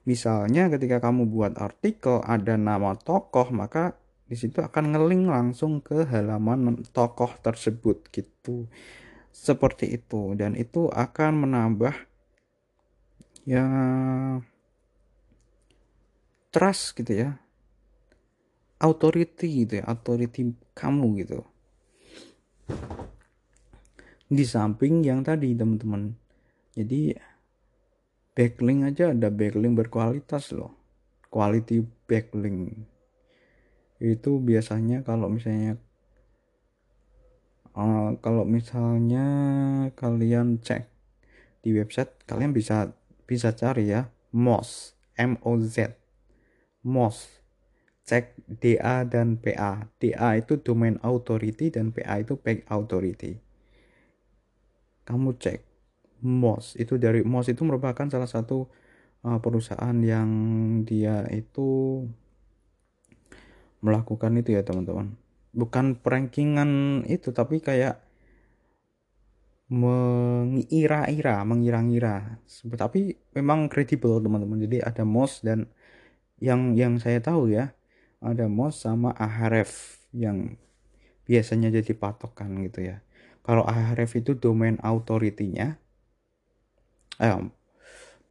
[0.05, 3.97] Misalnya ketika kamu buat artikel ada nama tokoh maka
[4.29, 8.67] di situ akan ngeling langsung ke halaman tokoh tersebut gitu.
[9.31, 10.35] Seperti itu.
[10.37, 11.95] Dan itu akan menambah
[13.47, 13.65] ya
[16.53, 17.29] trust gitu ya.
[18.75, 21.47] Authority gitu ya authority kamu gitu
[24.25, 26.17] di samping yang tadi teman-teman.
[26.73, 27.13] Jadi
[28.33, 30.73] backlink aja ada backlink berkualitas loh.
[31.29, 32.73] Quality backlink.
[34.01, 35.77] Itu biasanya kalau misalnya
[37.77, 39.27] uh, kalau misalnya
[39.93, 40.89] kalian cek
[41.61, 42.97] di website kalian bisa
[43.29, 44.09] bisa cari ya.
[44.35, 45.95] MOZ M O Z.
[46.83, 47.39] MOZ
[48.03, 53.44] cek DA dan PA DA itu domain authority dan PA itu page authority
[55.05, 55.61] kamu cek
[56.25, 56.81] MOZ.
[56.81, 58.67] Itu dari MOZ itu merupakan salah satu
[59.23, 60.29] uh, perusahaan yang
[60.83, 62.01] dia itu
[63.85, 65.13] melakukan itu ya teman-teman.
[65.55, 68.01] Bukan prankingan itu tapi kayak
[69.69, 72.41] mengira-ira mengira-ngira.
[72.75, 74.61] Tapi memang kredibel teman-teman.
[74.65, 75.69] Jadi ada MOS dan
[76.41, 77.71] yang yang saya tahu ya
[78.19, 80.59] ada MOS sama Ahref yang
[81.25, 83.01] biasanya jadi patokan gitu ya
[83.45, 85.77] kalau Ahref itu domain authority-nya
[87.21, 87.37] eh,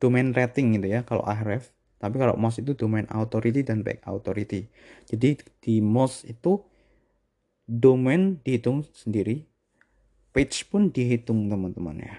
[0.03, 1.70] domain rating gitu ya kalau Ahref
[2.05, 4.68] tapi kalau MOS itu domain authority dan back authority.
[5.09, 6.61] Jadi di MOS itu
[7.64, 9.48] domain dihitung sendiri
[10.37, 12.14] page pun dihitung teman-teman ya.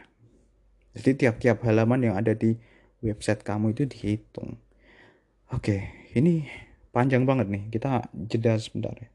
[0.98, 2.58] Jadi tiap-tiap halaman yang ada di
[3.06, 4.58] website kamu itu dihitung.
[5.54, 6.50] Oke ini
[6.90, 7.70] panjang banget nih.
[7.70, 9.15] Kita jeda sebentar ya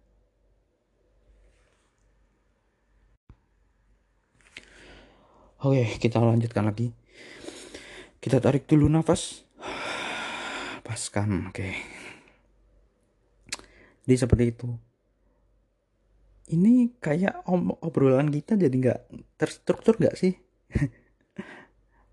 [5.61, 6.88] Oke, kita lanjutkan lagi.
[8.16, 9.44] Kita tarik dulu nafas.
[10.81, 11.68] Lepaskan oke.
[14.09, 14.73] Jadi seperti itu.
[16.57, 17.44] Ini kayak
[17.85, 19.01] obrolan kita jadi nggak
[19.37, 20.33] terstruktur nggak sih?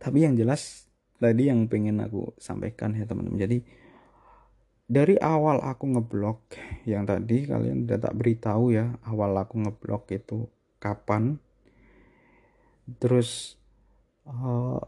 [0.04, 3.40] Tapi yang jelas tadi yang pengen aku sampaikan ya teman-teman.
[3.40, 3.64] Jadi
[4.92, 6.52] dari awal aku ngeblok
[6.84, 10.52] yang tadi kalian udah tak beritahu ya awal aku ngeblok itu
[10.84, 11.40] kapan
[12.96, 13.60] terus
[14.24, 14.80] uh,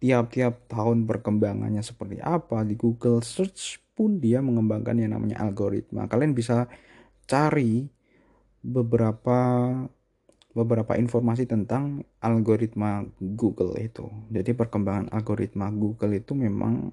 [0.00, 6.08] tiap-tiap tahun perkembangannya seperti apa di Google Search pun dia mengembangkan yang namanya algoritma.
[6.08, 6.64] Kalian bisa
[7.28, 7.84] cari
[8.64, 9.68] beberapa
[10.50, 14.08] beberapa informasi tentang algoritma Google itu.
[14.32, 16.90] Jadi perkembangan algoritma Google itu memang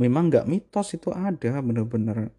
[0.00, 2.32] memang nggak mitos itu ada bener-bener.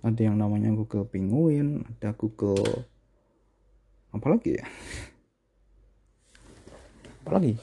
[0.00, 2.86] Ada yang namanya Google Penguin ada Google
[4.10, 4.66] apalagi ya?
[7.22, 7.54] Apalagi?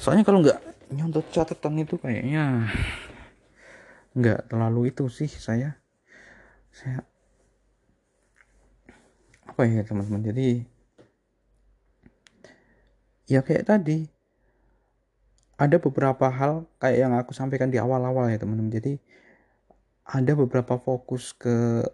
[0.00, 2.70] Soalnya kalau nggak nyontot catatan itu kayaknya
[4.16, 5.78] nggak terlalu itu sih saya.
[6.70, 7.02] Saya
[9.46, 10.22] apa ya teman-teman?
[10.24, 10.64] Jadi
[13.30, 14.08] ya kayak tadi
[15.60, 18.72] ada beberapa hal kayak yang aku sampaikan di awal-awal ya teman-teman.
[18.72, 18.96] Jadi
[20.08, 21.84] ada beberapa fokus ke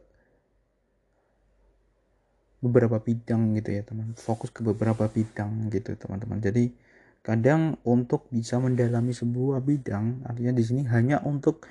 [2.60, 4.16] beberapa bidang gitu ya teman.
[4.16, 6.40] Fokus ke beberapa bidang gitu teman-teman.
[6.40, 6.72] Jadi
[7.20, 11.66] kadang untuk bisa mendalami sebuah bidang artinya di sini hanya untuk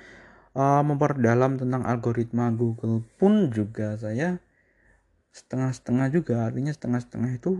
[0.52, 4.36] uh, memperdalam tentang algoritma Google pun juga saya
[5.32, 6.48] setengah-setengah juga.
[6.48, 7.50] Artinya setengah-setengah itu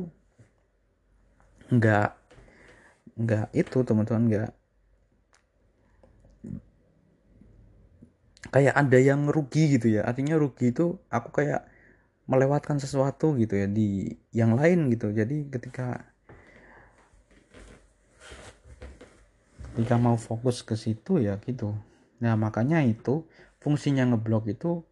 [1.72, 2.14] enggak
[3.16, 4.50] enggak itu teman-teman enggak
[8.50, 10.06] kayak ada yang rugi gitu ya.
[10.06, 11.66] Artinya rugi itu aku kayak
[12.26, 15.14] melewatkan sesuatu gitu ya di yang lain gitu.
[15.14, 16.02] Jadi ketika
[19.78, 21.72] jika mau fokus ke situ ya gitu.
[22.22, 23.26] Nah makanya itu
[23.62, 24.82] fungsinya ngeblok itu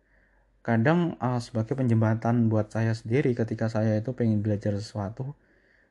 [0.64, 5.36] kadang uh, sebagai penjembatan buat saya sendiri ketika saya itu pengen belajar sesuatu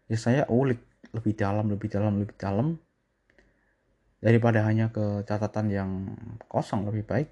[0.09, 0.81] ya saya ulik
[1.13, 2.67] lebih dalam lebih dalam lebih dalam.
[4.23, 5.91] Daripada hanya ke catatan yang
[6.47, 7.27] kosong lebih baik.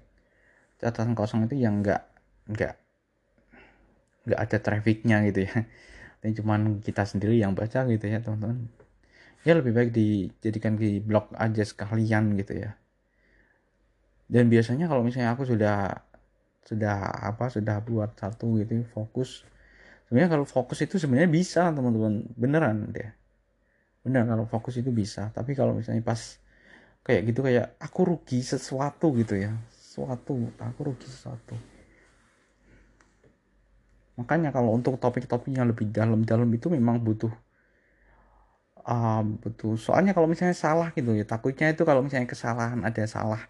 [0.76, 2.04] Catatan kosong itu yang enggak
[2.44, 2.81] enggak
[4.26, 5.54] enggak ada trafficnya gitu ya.
[6.22, 8.70] Ini cuman kita sendiri yang baca gitu ya teman-teman.
[9.42, 12.78] Ya lebih baik dijadikan di blog aja sekalian gitu ya.
[14.30, 16.06] Dan biasanya kalau misalnya aku sudah
[16.62, 19.42] sudah apa sudah buat satu gitu fokus.
[20.06, 22.30] Sebenarnya kalau fokus itu sebenarnya bisa teman-teman.
[22.38, 23.10] Beneran deh.
[24.06, 25.34] Bener kalau fokus itu bisa.
[25.34, 26.38] Tapi kalau misalnya pas
[27.02, 29.50] kayak gitu kayak aku rugi sesuatu gitu ya.
[29.74, 31.71] Sesuatu aku rugi sesuatu
[34.18, 37.32] makanya kalau untuk topik-topik yang lebih dalam-dalam itu memang butuh
[38.84, 43.42] um, betul soalnya kalau misalnya salah gitu ya takutnya itu kalau misalnya kesalahan ada salah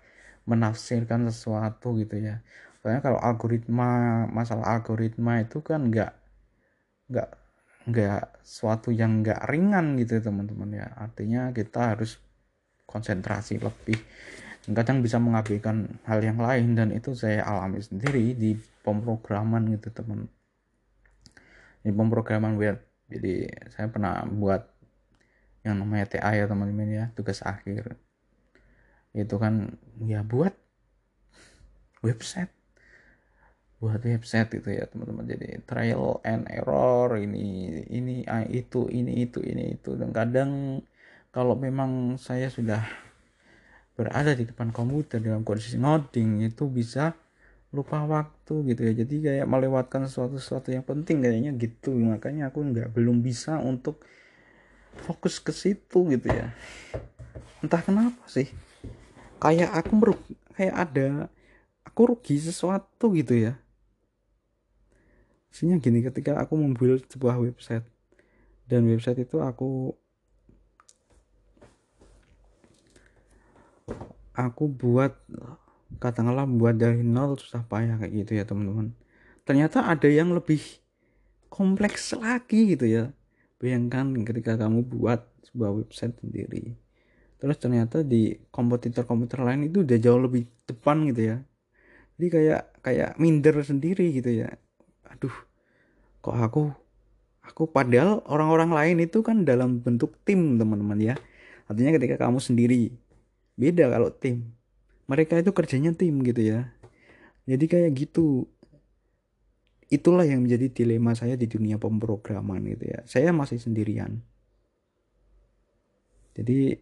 [0.47, 2.43] menafsirkan sesuatu gitu ya.
[2.83, 6.13] Soalnya kalau algoritma masalah algoritma itu kan nggak
[7.11, 7.31] nggak
[7.83, 10.87] nggak suatu yang nggak ringan gitu teman-teman ya.
[10.99, 12.19] Artinya kita harus
[12.87, 13.99] konsentrasi lebih.
[14.63, 18.55] Kadang bisa mengabaikan hal yang lain dan itu saya alami sendiri di
[18.87, 20.31] pemrograman gitu teman
[21.83, 22.79] di pemrograman web
[23.13, 23.35] jadi
[23.69, 24.65] saya pernah buat
[25.63, 27.95] yang namanya TA ya teman-teman ya tugas akhir.
[29.13, 30.57] Itu kan ya buat
[32.03, 32.51] website.
[33.79, 35.29] Buat website itu ya teman-teman.
[35.29, 39.95] Jadi trial and error ini ini itu ini itu ini itu.
[39.95, 40.83] Dan kadang
[41.31, 42.83] kalau memang saya sudah
[43.93, 47.13] berada di depan komputer dalam kondisi ngoding itu bisa
[47.73, 48.93] lupa waktu gitu ya.
[49.03, 51.97] Jadi kayak melewatkan sesuatu sesuatu yang penting kayaknya gitu.
[51.97, 54.05] Makanya aku nggak belum bisa untuk
[55.09, 56.53] fokus ke situ gitu ya.
[57.65, 58.47] Entah kenapa sih.
[59.41, 61.09] Kayak aku merugi, kayak ada
[61.83, 63.59] aku rugi sesuatu gitu ya.
[65.51, 67.85] Maksudnya gini ketika aku membuild sebuah website
[68.69, 69.93] dan website itu aku
[74.33, 75.13] aku buat
[75.99, 78.95] katakanlah buat dari nol susah payah kayak gitu ya teman-teman.
[79.43, 80.63] Ternyata ada yang lebih
[81.51, 83.05] kompleks lagi gitu ya.
[83.59, 86.79] Bayangkan ketika kamu buat sebuah website sendiri
[87.43, 91.37] terus ternyata di kompetitor-kompetitor lain itu udah jauh lebih depan gitu ya.
[92.15, 94.49] Jadi kayak kayak minder sendiri gitu ya.
[95.11, 95.35] Aduh
[96.23, 96.71] kok aku
[97.43, 101.15] aku padahal orang-orang lain itu kan dalam bentuk tim teman-teman ya.
[101.67, 102.95] Artinya ketika kamu sendiri
[103.59, 104.55] beda kalau tim
[105.07, 106.71] mereka itu kerjanya tim gitu ya.
[107.47, 108.47] Jadi kayak gitu.
[109.93, 113.05] Itulah yang menjadi dilema saya di dunia pemrograman gitu ya.
[113.05, 114.25] Saya masih sendirian.
[116.33, 116.81] Jadi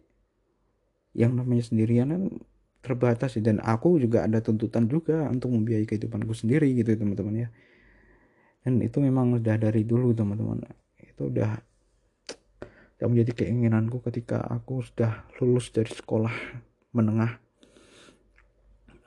[1.11, 2.23] yang namanya sendirian kan
[2.79, 7.49] terbatas dan aku juga ada tuntutan juga untuk membiayai kehidupanku sendiri gitu teman-teman ya.
[8.63, 10.63] Dan itu memang udah dari dulu teman-teman.
[10.97, 11.59] Itu udah
[13.01, 16.31] udah menjadi keinginanku ketika aku sudah lulus dari sekolah
[16.93, 17.40] menengah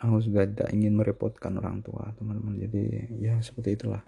[0.00, 2.58] aku sudah tidak ingin merepotkan orang tua teman-teman.
[2.58, 2.82] Jadi
[3.22, 4.02] ya seperti itulah.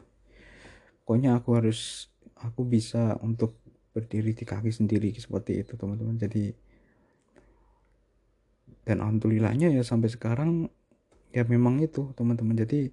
[1.06, 3.56] Pokoknya aku harus aku bisa untuk
[3.96, 6.18] berdiri di kaki sendiri seperti itu teman-teman.
[6.18, 6.52] Jadi
[8.86, 10.70] dan alhamdulillahnya ya sampai sekarang
[11.34, 12.54] ya memang itu teman-teman.
[12.58, 12.90] Jadi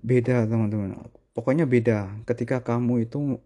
[0.00, 0.96] beda teman-teman.
[1.36, 2.24] Pokoknya beda.
[2.24, 3.40] Ketika kamu itu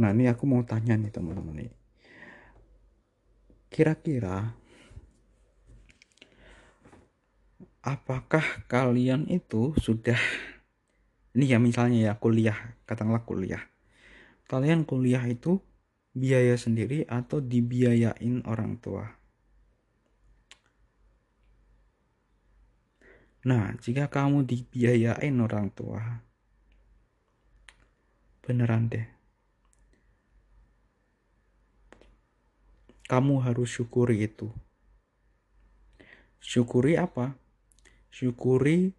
[0.00, 1.72] nah ini aku mau tanya nih teman-teman nih.
[3.70, 4.59] Kira-kira
[7.80, 10.20] apakah kalian itu sudah
[11.32, 13.62] ini ya misalnya ya kuliah katakanlah kuliah.
[14.50, 15.62] Kalian kuliah itu
[16.10, 19.06] biaya sendiri atau dibiayain orang tua?
[23.46, 26.20] Nah jika kamu dibiayain orang tua
[28.44, 29.06] beneran deh.
[33.06, 34.50] Kamu harus syukuri itu.
[36.42, 37.39] Syukuri apa
[38.10, 38.92] syukuri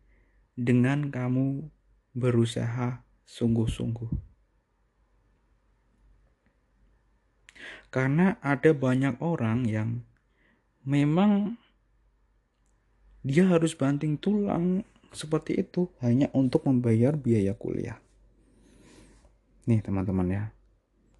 [0.56, 1.68] dengan kamu
[2.16, 4.12] berusaha sungguh-sungguh.
[7.92, 10.04] Karena ada banyak orang yang
[10.88, 11.60] memang
[13.22, 18.00] dia harus banting tulang seperti itu hanya untuk membayar biaya kuliah.
[19.68, 20.44] Nih teman-teman ya.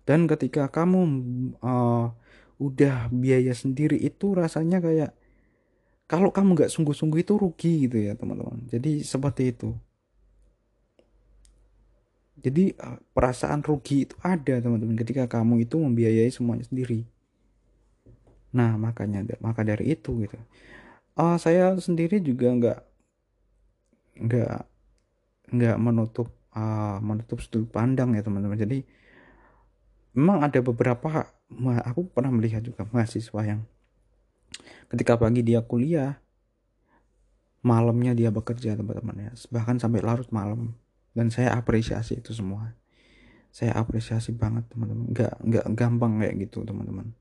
[0.08, 1.00] Dan ketika kamu
[1.62, 2.10] uh,
[2.58, 5.12] udah biaya sendiri itu rasanya kayak
[6.12, 8.68] kalau kamu nggak sungguh-sungguh itu rugi gitu ya teman-teman.
[8.68, 9.72] Jadi seperti itu.
[12.44, 17.08] Jadi eh, perasaan rugi itu ada teman-teman ketika kamu itu membiayai semuanya sendiri.
[18.52, 20.36] Nah makanya maka dari itu gitu.
[21.16, 22.80] Uh, saya sendiri juga nggak
[24.20, 24.58] nggak
[25.56, 28.60] nggak menutup uh, menutup sudut pandang ya teman-teman.
[28.60, 28.84] Jadi
[30.12, 31.32] memang ada beberapa
[31.88, 33.64] aku pernah melihat juga mahasiswa yang
[34.92, 36.20] ketika pagi dia kuliah
[37.62, 40.76] malamnya dia bekerja teman-teman ya bahkan sampai larut malam.
[41.12, 42.72] Dan saya apresiasi itu semua.
[43.52, 45.12] Saya apresiasi banget teman-teman.
[45.12, 47.12] Nggak nggak gampang kayak gitu teman-teman.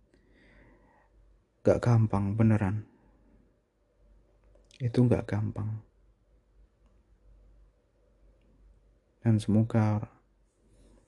[1.66, 2.87] Nggak gampang beneran.
[4.78, 5.83] Itu nggak gampang.
[9.26, 10.07] Dan semoga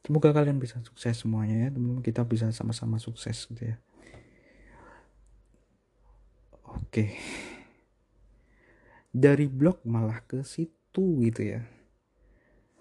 [0.02, 2.02] semoga kalian bisa sukses semuanya ya teman-teman.
[2.02, 3.78] Kita bisa sama-sama sukses gitu ya
[6.78, 7.16] Oke.
[9.12, 11.60] Dari blog malah ke situ gitu ya.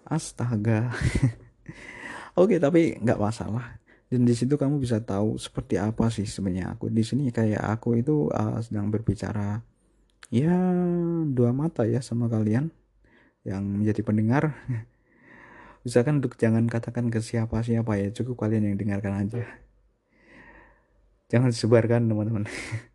[0.07, 0.91] Astaga.
[2.41, 3.81] Oke, tapi nggak masalah.
[4.11, 7.95] dan di situ kamu bisa tahu seperti apa sih sebenarnya aku di sini kayak aku
[7.95, 9.63] itu uh, sedang berbicara
[10.27, 10.51] ya
[11.31, 12.67] dua mata ya sama kalian
[13.47, 14.51] yang menjadi pendengar
[15.87, 19.47] misalkan untuk jangan katakan ke siapa siapa ya cukup kalian yang dengarkan aja
[21.31, 22.43] jangan disebarkan teman-teman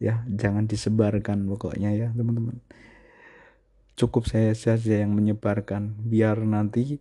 [0.00, 2.58] ya jangan disebarkan pokoknya ya teman-teman.
[3.94, 6.00] Cukup saya saja yang menyebarkan.
[6.08, 6.96] Biar nanti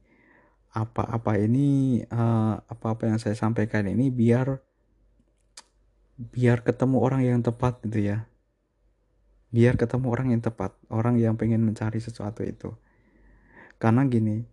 [0.76, 4.62] apa-apa ini uh, apa-apa yang saya sampaikan ini biar
[6.20, 8.28] biar ketemu orang yang tepat gitu ya.
[9.50, 12.76] Biar ketemu orang yang tepat orang yang pengen mencari sesuatu itu.
[13.80, 14.44] Karena gini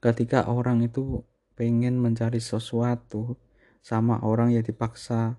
[0.00, 1.28] ketika orang itu
[1.60, 3.36] pengen mencari sesuatu
[3.84, 5.36] sama orang yang dipaksa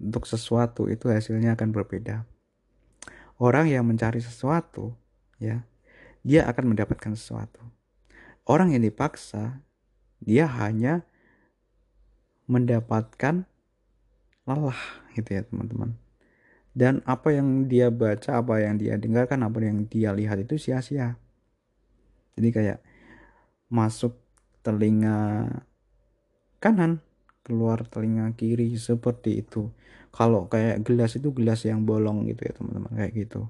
[0.00, 2.28] untuk sesuatu itu hasilnya akan berbeda.
[3.36, 4.96] Orang yang mencari sesuatu
[5.36, 5.64] ya
[6.26, 7.62] dia akan mendapatkan sesuatu.
[8.48, 9.60] Orang yang dipaksa
[10.22, 11.04] dia hanya
[12.46, 13.44] mendapatkan
[14.46, 14.82] lelah
[15.14, 15.98] gitu ya teman-teman.
[16.76, 21.16] Dan apa yang dia baca apa yang dia dengarkan apa yang dia lihat itu sia-sia.
[22.36, 22.78] Jadi kayak
[23.72, 24.12] masuk
[24.60, 25.48] telinga
[26.60, 27.05] kanan
[27.46, 29.70] keluar telinga kiri seperti itu.
[30.10, 33.46] Kalau kayak gelas itu gelas yang bolong gitu ya teman-teman kayak gitu.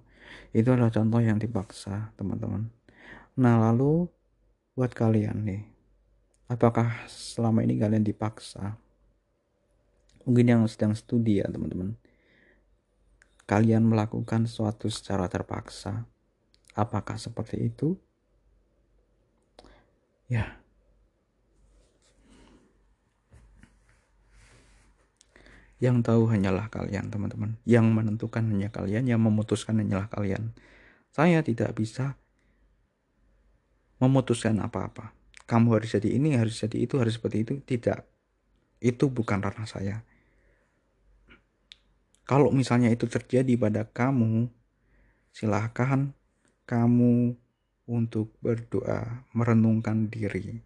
[0.53, 2.69] Itu adalah contoh yang dipaksa teman-teman.
[3.41, 4.05] Nah lalu
[4.77, 5.63] buat kalian nih
[6.53, 8.77] apakah selama ini kalian dipaksa?
[10.29, 11.97] Mungkin yang sedang studi ya teman-teman.
[13.47, 16.05] Kalian melakukan sesuatu secara terpaksa.
[16.75, 17.95] Apakah seperti itu?
[20.27, 20.66] Ya
[25.77, 30.57] yang tahu hanyalah kalian teman-teman yang menentukan hanya kalian yang memutuskan hanyalah kalian
[31.17, 32.21] saya tidak bisa
[33.97, 35.17] memutuskan apa-apa.
[35.49, 37.55] Kamu harus jadi ini, harus jadi itu, harus seperti itu.
[37.65, 38.05] Tidak.
[38.83, 40.05] Itu bukan ranah saya.
[42.27, 44.51] Kalau misalnya itu terjadi pada kamu,
[45.31, 46.11] silahkan
[46.67, 47.39] kamu
[47.87, 50.59] untuk berdoa, merenungkan diri.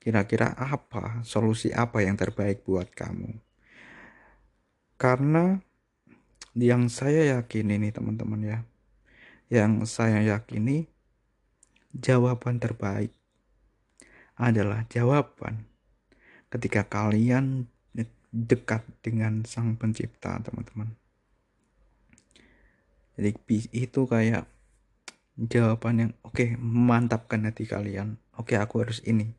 [0.00, 3.51] Kira-kira apa, solusi apa yang terbaik buat kamu.
[5.02, 5.58] Karena
[6.54, 8.58] yang saya yakini nih teman-teman ya,
[9.50, 10.86] yang saya yakini
[11.90, 13.10] jawaban terbaik
[14.38, 15.66] adalah jawaban
[16.54, 17.66] ketika kalian
[18.30, 20.94] dekat dengan sang pencipta teman-teman.
[23.18, 23.34] Jadi
[23.74, 24.46] itu kayak
[25.34, 28.22] jawaban yang oke okay, memantapkan hati kalian.
[28.38, 29.34] Oke okay, aku harus ini.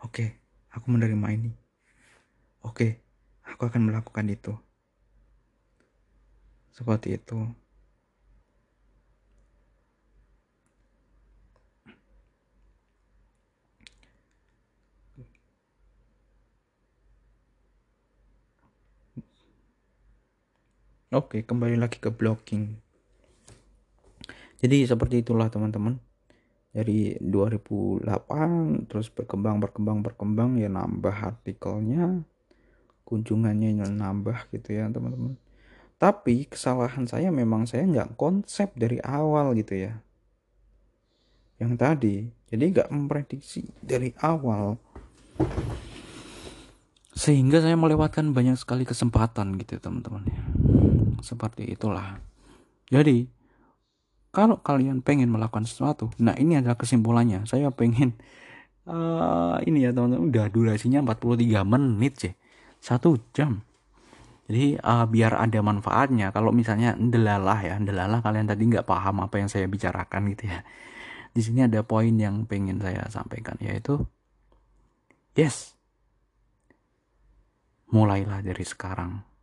[0.00, 0.28] Oke okay,
[0.72, 1.52] aku menerima ini.
[2.64, 2.90] Oke okay,
[3.44, 4.56] aku akan melakukan itu
[6.76, 7.38] seperti itu
[21.14, 22.76] Oke, kembali lagi ke blocking.
[24.60, 25.96] Jadi seperti itulah teman-teman.
[26.74, 32.20] Dari 2008 terus berkembang berkembang berkembang ya nambah artikelnya,
[33.08, 35.45] kunjungannya nambah gitu ya teman-teman.
[35.96, 39.98] Tapi kesalahan saya memang saya nggak konsep dari awal gitu ya.
[41.56, 42.16] Yang tadi,
[42.52, 44.76] jadi nggak memprediksi dari awal
[47.16, 50.28] sehingga saya melewatkan banyak sekali kesempatan gitu teman-teman
[51.24, 52.20] seperti itulah.
[52.92, 53.24] Jadi,
[54.30, 57.48] kalau kalian pengen melakukan sesuatu, nah ini adalah kesimpulannya.
[57.48, 58.14] Saya pengen
[58.84, 62.34] uh, ini ya teman-teman, udah durasinya 43 menit sih.
[62.84, 63.64] Satu jam.
[64.46, 66.30] Jadi uh, biar ada manfaatnya.
[66.30, 70.62] Kalau misalnya delalah ya, delalah kalian tadi nggak paham apa yang saya bicarakan gitu ya.
[71.34, 74.06] Di sini ada poin yang pengen saya sampaikan yaitu
[75.34, 75.74] yes.
[77.90, 79.36] Mulailah dari sekarang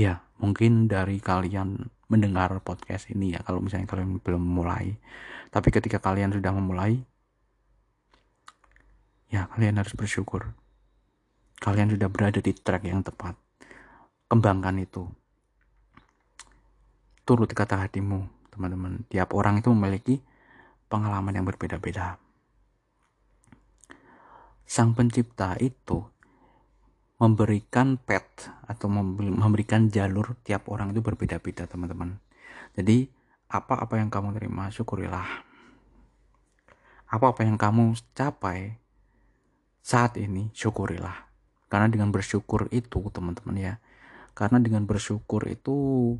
[0.00, 4.96] ya mungkin dari kalian mendengar podcast ini ya kalau misalnya kalian belum mulai
[5.52, 7.02] tapi ketika kalian sudah memulai
[9.30, 10.56] ya kalian harus bersyukur
[11.60, 13.36] kalian sudah berada di track yang tepat
[14.30, 15.10] kembangkan itu.
[17.26, 19.02] Turut kata hatimu teman-teman.
[19.10, 20.22] Tiap orang itu memiliki
[20.86, 22.22] pengalaman yang berbeda-beda.
[24.62, 26.06] Sang pencipta itu
[27.18, 32.16] memberikan pet atau memberikan jalur tiap orang itu berbeda-beda teman-teman.
[32.78, 33.10] Jadi
[33.50, 35.26] apa-apa yang kamu terima syukurilah.
[37.10, 38.78] Apa-apa yang kamu capai
[39.82, 41.26] saat ini syukurilah.
[41.66, 43.74] Karena dengan bersyukur itu teman-teman ya
[44.32, 46.16] karena dengan bersyukur itu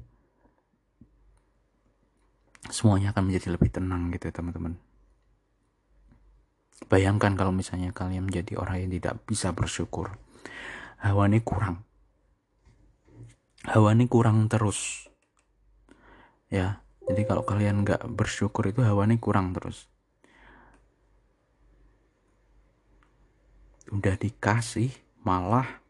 [2.69, 4.77] semuanya akan menjadi lebih tenang gitu ya teman-teman.
[6.89, 10.17] Bayangkan kalau misalnya kalian menjadi orang yang tidak bisa bersyukur.
[11.01, 11.85] Hawa ini kurang.
[13.69, 15.09] Hawa ini kurang terus.
[16.51, 19.91] Ya jadi kalau kalian nggak bersyukur itu hawa ini kurang terus.
[23.91, 24.95] Udah dikasih
[25.27, 25.83] malah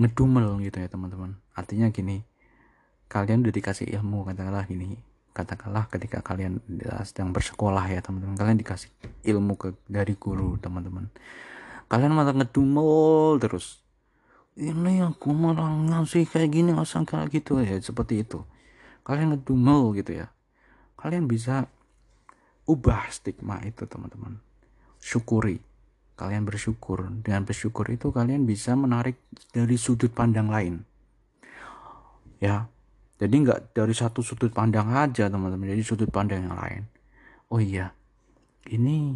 [0.00, 1.36] ngedumel gitu ya teman-teman.
[1.52, 2.24] Artinya gini
[3.12, 4.96] kalian udah dikasih ilmu katakanlah gini.
[5.32, 6.60] Katakanlah ketika kalian
[7.08, 8.36] sedang bersekolah ya teman-teman.
[8.36, 8.92] Kalian dikasih
[9.24, 11.08] ilmu ke dari guru teman-teman.
[11.88, 13.80] Kalian malah ngedumel terus.
[14.52, 17.60] Ini aku malah ngasih kayak gini ngasih kayak gitu.
[17.64, 18.44] Ya seperti itu.
[19.08, 20.28] Kalian ngedumel gitu ya.
[21.00, 21.64] Kalian bisa
[22.68, 24.36] ubah stigma itu teman-teman.
[25.00, 25.64] Syukuri
[26.16, 27.08] kalian bersyukur.
[27.22, 29.16] Dengan bersyukur itu kalian bisa menarik
[29.50, 30.84] dari sudut pandang lain.
[32.42, 32.72] Ya
[33.22, 35.70] jadi nggak dari satu sudut pandang aja teman-teman.
[35.70, 36.82] Jadi sudut pandang yang lain.
[37.54, 37.94] Oh iya
[38.66, 39.14] ini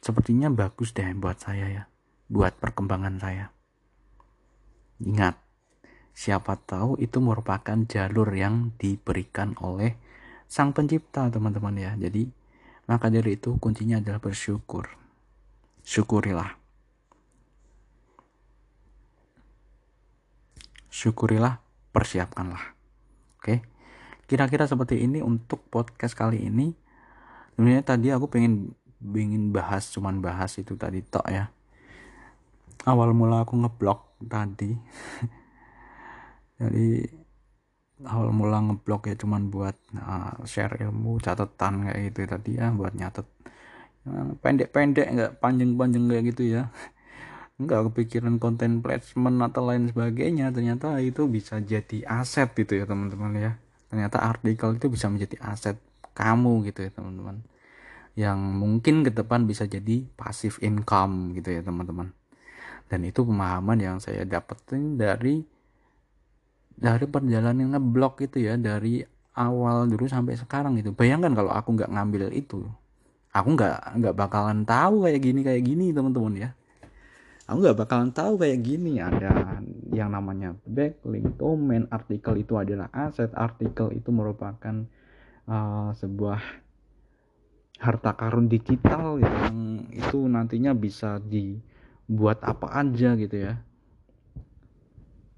[0.00, 1.84] sepertinya bagus deh buat saya ya.
[2.32, 3.52] Buat perkembangan saya.
[5.04, 5.36] Ingat
[6.16, 10.00] siapa tahu itu merupakan jalur yang diberikan oleh
[10.48, 11.92] sang pencipta teman-teman ya.
[12.00, 12.24] Jadi
[12.88, 15.01] maka dari itu kuncinya adalah bersyukur
[15.82, 16.62] syukurilah
[20.92, 21.58] syukurilah
[21.90, 22.76] persiapkanlah.
[23.40, 23.64] Oke.
[24.28, 26.70] Kira-kira seperti ini untuk podcast kali ini.
[27.56, 31.50] Sebenarnya tadi aku pengen pengen bahas cuman bahas itu tadi tok ya.
[32.86, 34.70] Awal mula aku ngeblok tadi.
[36.62, 37.02] Jadi
[38.06, 42.94] awal mula ngeblok ya cuman buat uh, share ilmu catatan kayak gitu tadi ya buat
[42.94, 43.26] nyatet
[44.42, 46.62] pendek-pendek nggak panjang-panjang kayak gitu ya.
[47.62, 50.50] Nggak kepikiran konten placement atau lain sebagainya.
[50.50, 53.52] Ternyata itu bisa jadi aset gitu ya teman-teman ya.
[53.86, 55.78] Ternyata artikel itu bisa menjadi aset
[56.18, 57.46] kamu gitu ya teman-teman.
[58.18, 62.10] Yang mungkin ke depan bisa jadi passive income gitu ya teman-teman.
[62.90, 65.46] Dan itu pemahaman yang saya dapetin dari
[66.74, 69.06] dari perjalanan ngeblok gitu ya dari
[69.38, 70.90] awal dulu sampai sekarang gitu.
[70.90, 72.66] Bayangkan kalau aku nggak ngambil itu
[73.32, 76.50] aku nggak nggak bakalan tahu kayak gini kayak gini teman-teman ya.
[77.48, 79.58] Aku nggak bakalan tahu kayak gini ada
[79.90, 83.32] yang namanya backlink domain artikel itu adalah aset.
[83.34, 84.84] Artikel itu merupakan
[85.48, 86.40] uh, sebuah
[87.82, 93.58] harta karun digital yang itu nantinya bisa dibuat apa aja gitu ya.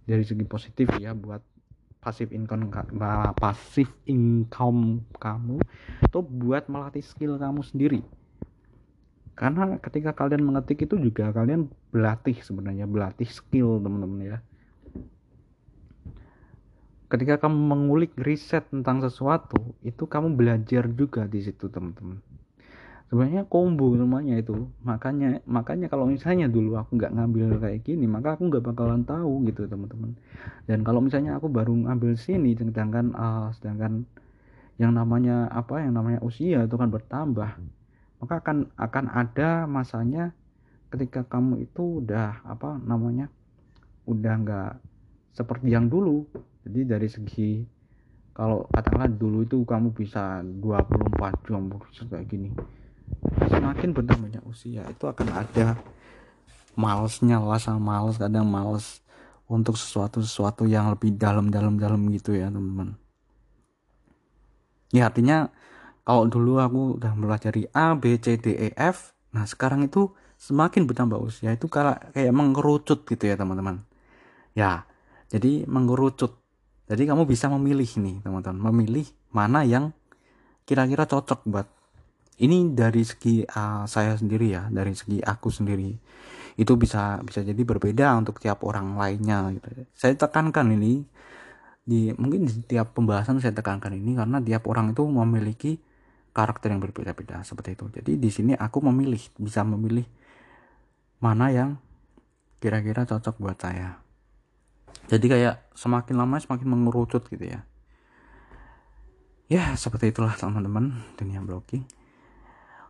[0.04, 1.53] Dari segi positif ya buat
[2.04, 2.68] pasif income
[3.40, 5.56] pasif income kamu
[6.04, 8.04] atau buat melatih skill kamu sendiri.
[9.34, 14.38] Karena ketika kalian mengetik itu juga kalian berlatih sebenarnya berlatih skill teman-teman ya.
[17.08, 22.33] Ketika kamu mengulik riset tentang sesuatu itu kamu belajar juga di situ teman-teman
[23.08, 24.68] sebenarnya combo semuanya itu.
[24.82, 29.44] Makanya makanya kalau misalnya dulu aku nggak ngambil kayak gini maka aku nggak bakalan tahu
[29.48, 30.16] gitu teman-teman.
[30.64, 34.08] Dan kalau misalnya aku baru ngambil sini sedangkan uh, sedangkan
[34.80, 37.50] yang namanya apa yang namanya usia itu kan bertambah
[38.18, 40.34] maka akan akan ada masanya
[40.90, 43.30] ketika kamu itu udah apa namanya
[44.08, 44.72] udah nggak
[45.34, 46.24] seperti yang dulu.
[46.64, 47.52] Jadi dari segi
[48.34, 51.70] kalau katakanlah dulu itu kamu bisa 24 jam
[52.10, 52.50] kayak gini
[53.48, 55.80] semakin bertambahnya usia itu akan ada
[56.74, 59.00] malesnya lah sama males kadang males
[59.46, 61.76] untuk sesuatu sesuatu yang lebih dalam dalam
[62.12, 62.96] gitu ya teman-teman.
[64.94, 65.50] Ya artinya
[66.04, 70.86] kalau dulu aku udah mempelajari A B C D E F nah sekarang itu semakin
[70.86, 73.82] bertambah usia itu kayak mengerucut gitu ya teman-teman.
[74.54, 74.86] Ya
[75.32, 76.38] jadi mengerucut
[76.84, 79.96] jadi kamu bisa memilih nih teman-teman memilih mana yang
[80.68, 81.68] kira-kira cocok buat
[82.42, 85.94] ini dari segi uh, saya sendiri ya dari segi aku sendiri
[86.54, 89.68] itu bisa bisa jadi berbeda untuk tiap orang lainnya gitu.
[89.94, 91.02] saya tekankan ini
[91.84, 95.76] di mungkin di setiap pembahasan saya tekankan ini karena tiap orang itu memiliki
[96.34, 97.86] karakter yang berbeda-beda seperti itu.
[97.94, 100.02] Jadi di sini aku memilih, bisa memilih
[101.22, 101.78] mana yang
[102.58, 104.02] kira-kira cocok buat saya.
[105.06, 107.62] Jadi kayak semakin lama semakin mengerucut gitu ya.
[109.46, 111.86] Ya seperti itulah teman-teman dunia blogging.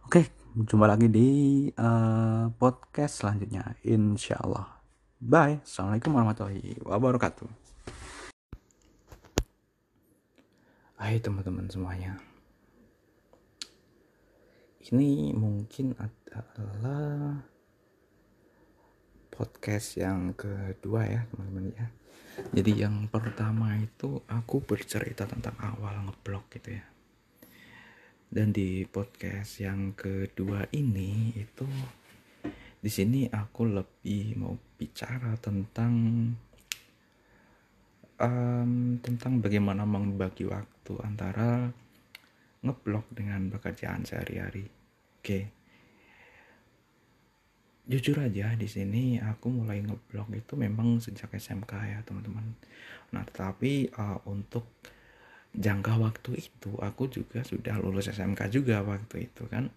[0.05, 1.29] Oke, jumpa lagi di
[1.75, 3.77] uh, podcast selanjutnya.
[3.83, 4.81] Insya Allah.
[5.19, 5.65] Bye.
[5.65, 7.49] Assalamualaikum warahmatullahi wabarakatuh.
[11.01, 12.17] Hai teman-teman semuanya
[14.93, 17.41] ini mungkin adalah
[19.33, 21.89] podcast yang kedua ya teman-teman ya
[22.53, 26.85] jadi yang pertama itu aku bercerita tentang awal ngeblok gitu ya
[28.35, 31.70] dan di podcast yang kedua ini itu
[32.82, 35.95] di sini aku lebih mau bicara tentang
[38.18, 41.70] um, tentang bagaimana membagi waktu antara
[42.66, 44.66] ngeblok dengan pekerjaan sehari-hari.
[44.66, 45.22] Oke.
[45.22, 45.45] Okay.
[47.87, 52.59] Jujur aja di sini aku mulai ngeblok itu memang sejak SMK ya teman-teman.
[53.14, 54.66] Nah tetapi uh, untuk
[55.55, 59.71] jangka waktu itu aku juga sudah lulus SMK juga waktu itu kan.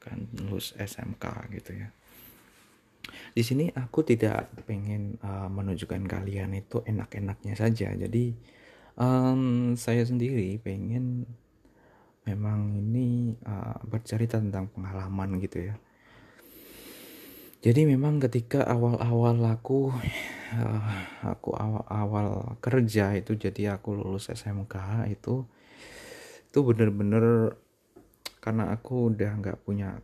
[0.00, 1.24] Kan lulus SMK
[1.60, 1.88] gitu ya.
[3.34, 7.90] Di sini aku tidak pengen uh, menunjukkan kalian itu enak-enaknya saja.
[7.94, 8.34] Jadi
[8.98, 11.26] um, saya sendiri pengen
[12.26, 15.74] memang ini uh, bercerita tentang pengalaman gitu ya.
[17.60, 19.92] Jadi memang ketika awal-awal aku
[20.58, 20.94] uh,
[21.26, 25.46] aku awal-awal kerja itu jadi aku lulus SMK itu
[26.50, 27.54] itu bener-bener
[28.42, 30.02] karena aku udah nggak punya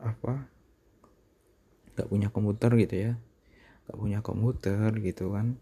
[0.00, 0.48] apa
[1.94, 3.12] nggak punya komputer gitu ya
[3.90, 5.58] nggak punya komputer gitu kan.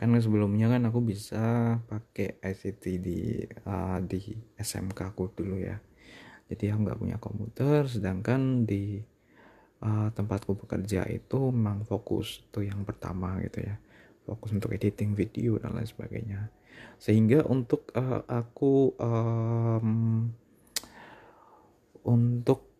[0.00, 5.76] Kan sebelumnya kan aku bisa pakai ICT di uh, di SMK aku dulu ya.
[6.48, 9.04] Jadi aku nggak punya komputer sedangkan di
[9.84, 13.76] uh, tempatku bekerja itu memang fokus tuh yang pertama gitu ya.
[14.24, 16.48] Fokus untuk editing video dan lain sebagainya.
[16.96, 20.32] Sehingga untuk uh, aku um,
[22.08, 22.72] untuk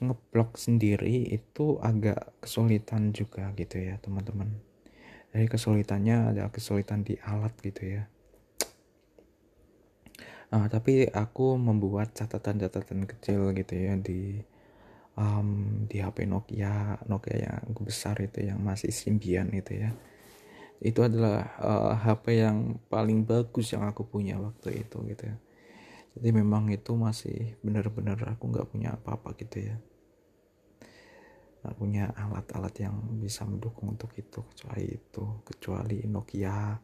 [0.00, 4.48] ngeblok sendiri itu agak kesulitan juga gitu ya teman-teman.
[5.32, 8.04] Dari kesulitannya ada kesulitan di alat gitu ya.
[10.46, 14.40] Uh, tapi aku membuat catatan-catatan kecil gitu ya di
[15.16, 19.90] um, di HP Nokia Nokia yang besar itu yang masih Symbian itu ya.
[20.76, 22.58] Itu adalah uh, eh, HP yang
[22.92, 25.36] paling bagus yang aku punya waktu itu gitu ya.
[26.16, 29.76] Jadi memang itu masih benar-benar aku nggak punya apa-apa gitu ya.
[31.64, 36.76] Nggak punya alat-alat yang bisa mendukung untuk itu kecuali itu kecuali Nokia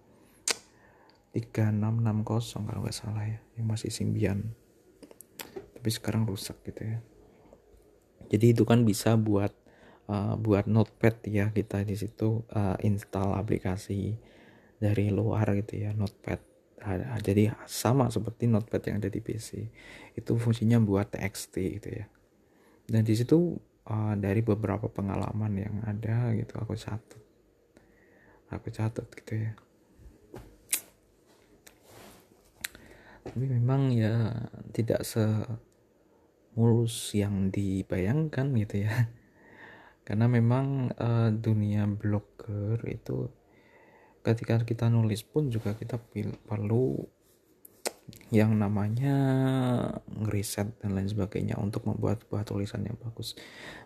[1.32, 4.52] 3660 kalau nggak salah ya yang masih Symbian
[5.82, 6.98] tapi sekarang rusak gitu ya
[8.28, 9.50] jadi itu kan bisa buat
[10.10, 14.18] uh, buat notepad ya kita di situ uh, install aplikasi
[14.82, 16.42] dari luar gitu ya notepad.
[17.22, 19.70] Jadi sama seperti notepad yang ada di PC
[20.18, 22.10] itu fungsinya buat txt gitu ya.
[22.90, 23.54] Dan di situ
[23.86, 27.22] uh, dari beberapa pengalaman yang ada gitu aku catat.
[28.50, 29.54] Aku catat gitu ya.
[33.22, 34.34] Tapi memang ya
[34.74, 35.22] tidak se
[36.54, 39.08] mulus yang dibayangkan gitu ya.
[40.06, 43.30] Karena memang uh, dunia blogger itu
[44.22, 45.98] ketika kita nulis pun juga kita
[46.46, 47.02] perlu
[48.32, 49.16] yang namanya
[50.08, 53.36] ngeriset dan lain sebagainya untuk membuat sebuah tulisan yang bagus.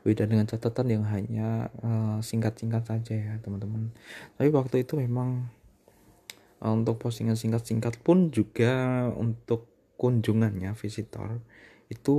[0.06, 3.90] Beda dengan catatan yang hanya uh, singkat-singkat saja ya teman-teman.
[4.38, 5.50] Tapi waktu itu memang
[6.62, 9.66] uh, untuk postingan singkat-singkat pun juga untuk
[9.98, 11.42] kunjungannya visitor
[11.86, 12.16] itu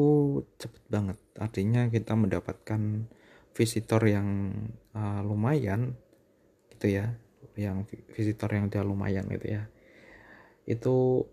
[0.60, 1.18] cepet banget.
[1.36, 2.82] Artinya kita mendapatkan
[3.52, 4.54] visitor yang
[4.96, 5.96] uh, lumayan
[6.76, 7.16] gitu ya.
[7.58, 9.64] Yang visitor yang dia lumayan gitu ya.
[10.68, 11.26] Itu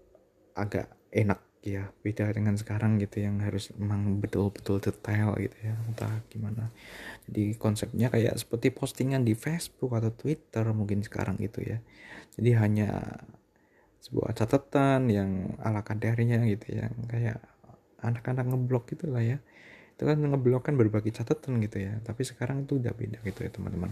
[0.54, 6.20] agak enak ya beda dengan sekarang gitu yang harus memang betul-betul detail gitu ya entah
[6.28, 6.68] gimana.
[7.24, 11.80] Jadi konsepnya kayak seperti postingan di Facebook atau Twitter mungkin sekarang gitu ya.
[12.36, 13.16] Jadi hanya
[14.04, 17.40] sebuah catatan yang ala kadarnya gitu ya kayak
[18.04, 19.38] anak-anak ngeblok gitu lah ya.
[19.96, 21.96] Itu kan ngeblok kan berbagi catatan gitu ya.
[22.04, 23.90] Tapi sekarang itu udah beda gitu ya teman-teman.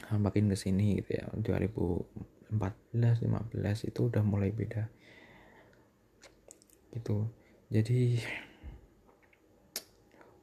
[0.00, 1.26] Nah, makin ke sini gitu ya.
[1.32, 4.90] 2014 15 itu udah mulai beda
[6.94, 7.30] gitu.
[7.70, 8.18] Jadi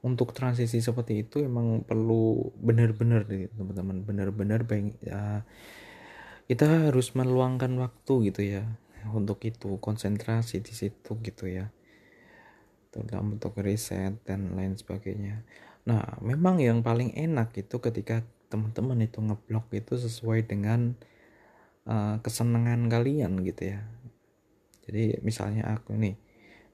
[0.00, 4.02] untuk transisi seperti itu emang perlu benar-benar teman-teman.
[4.02, 4.64] Benar-benar
[5.04, 5.44] ya,
[6.48, 8.64] kita harus meluangkan waktu gitu ya
[9.14, 11.70] untuk itu konsentrasi di situ gitu ya
[13.06, 15.46] dalam bentuk riset dan lain sebagainya.
[15.86, 20.96] Nah, memang yang paling enak itu ketika teman-teman itu ngeblok itu sesuai dengan
[21.86, 23.80] uh, kesenangan kalian gitu ya.
[24.88, 26.16] Jadi misalnya aku nih,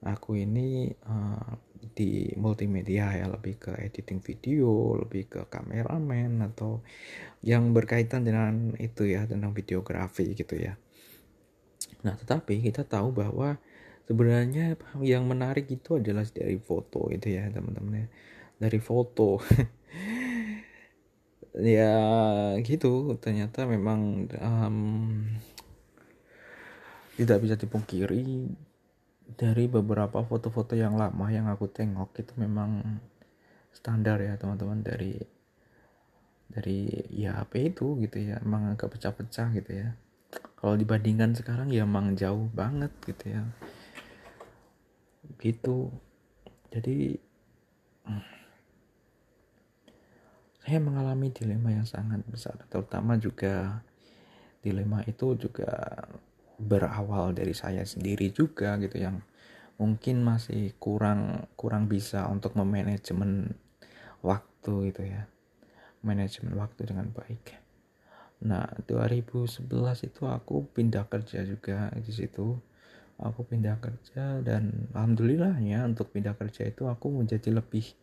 [0.07, 1.59] aku ini uh,
[1.95, 6.81] di multimedia ya lebih ke editing video, lebih ke kameramen atau
[7.45, 10.79] yang berkaitan dengan itu ya tentang videografi gitu ya.
[12.05, 13.57] Nah, tetapi kita tahu bahwa
[14.05, 18.09] sebenarnya yang menarik itu adalah dari foto itu ya teman-teman ya.
[18.61, 19.41] Dari foto.
[21.55, 21.95] Ya
[22.67, 23.15] gitu.
[23.23, 25.23] Ternyata memang um,
[27.15, 28.51] tidak bisa dipungkiri
[29.39, 32.83] dari beberapa foto-foto yang lama yang aku tengok itu memang
[33.71, 35.15] standar ya teman-teman dari
[36.51, 38.43] dari ya apa itu gitu ya.
[38.43, 39.95] Emang agak pecah-pecah gitu ya
[40.59, 43.43] kalau dibandingkan sekarang ya emang jauh banget gitu ya.
[45.41, 45.93] Gitu.
[46.73, 47.21] Jadi
[50.65, 53.85] saya mengalami dilema yang sangat besar terutama juga
[54.65, 55.69] dilema itu juga
[56.57, 59.21] berawal dari saya sendiri juga gitu yang
[59.77, 63.53] mungkin masih kurang kurang bisa untuk memanajemen
[64.25, 65.29] waktu gitu ya.
[66.01, 67.64] Manajemen waktu dengan baik
[68.43, 69.67] nah 2011
[70.09, 72.59] itu aku pindah kerja juga di situ.
[73.15, 77.95] Aku pindah kerja dan alhamdulillahnya untuk pindah kerja itu aku menjadi lebih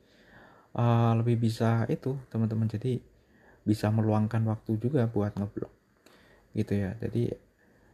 [0.71, 2.71] uh, lebih bisa itu teman-teman.
[2.71, 3.03] Jadi
[3.67, 5.73] bisa meluangkan waktu juga buat ngeblok
[6.55, 6.95] gitu ya.
[6.99, 7.32] Jadi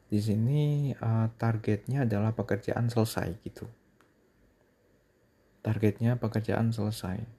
[0.07, 3.65] di sini uh, targetnya adalah pekerjaan selesai gitu.
[5.65, 7.36] Targetnya pekerjaan selesai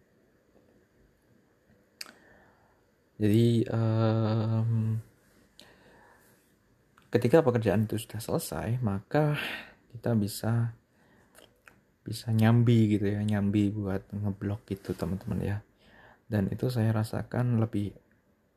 [3.18, 5.02] jadi um,
[7.10, 9.34] ketika pekerjaan itu sudah selesai maka
[9.92, 10.78] kita bisa
[12.08, 15.58] bisa nyambi gitu ya nyambi buat ngeblok gitu teman-teman ya.
[16.24, 17.92] Dan itu saya rasakan lebih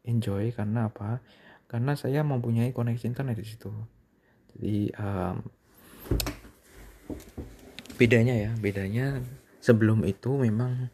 [0.08, 1.20] enjoy karena apa?
[1.68, 3.72] Karena saya mempunyai koneksi internet di situ.
[4.56, 5.36] Jadi um,
[8.00, 9.20] bedanya ya bedanya
[9.60, 10.88] sebelum itu memang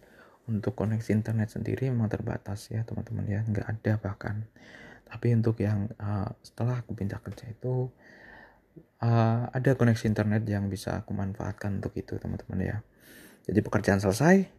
[0.48, 3.40] untuk koneksi internet sendiri memang terbatas ya teman-teman ya.
[3.44, 4.36] Nggak ada bahkan.
[5.08, 7.88] Tapi untuk yang uh, setelah aku pindah kerja itu
[9.04, 12.78] uh, ada koneksi internet yang bisa aku manfaatkan untuk itu teman-teman ya.
[13.48, 14.58] Jadi pekerjaan selesai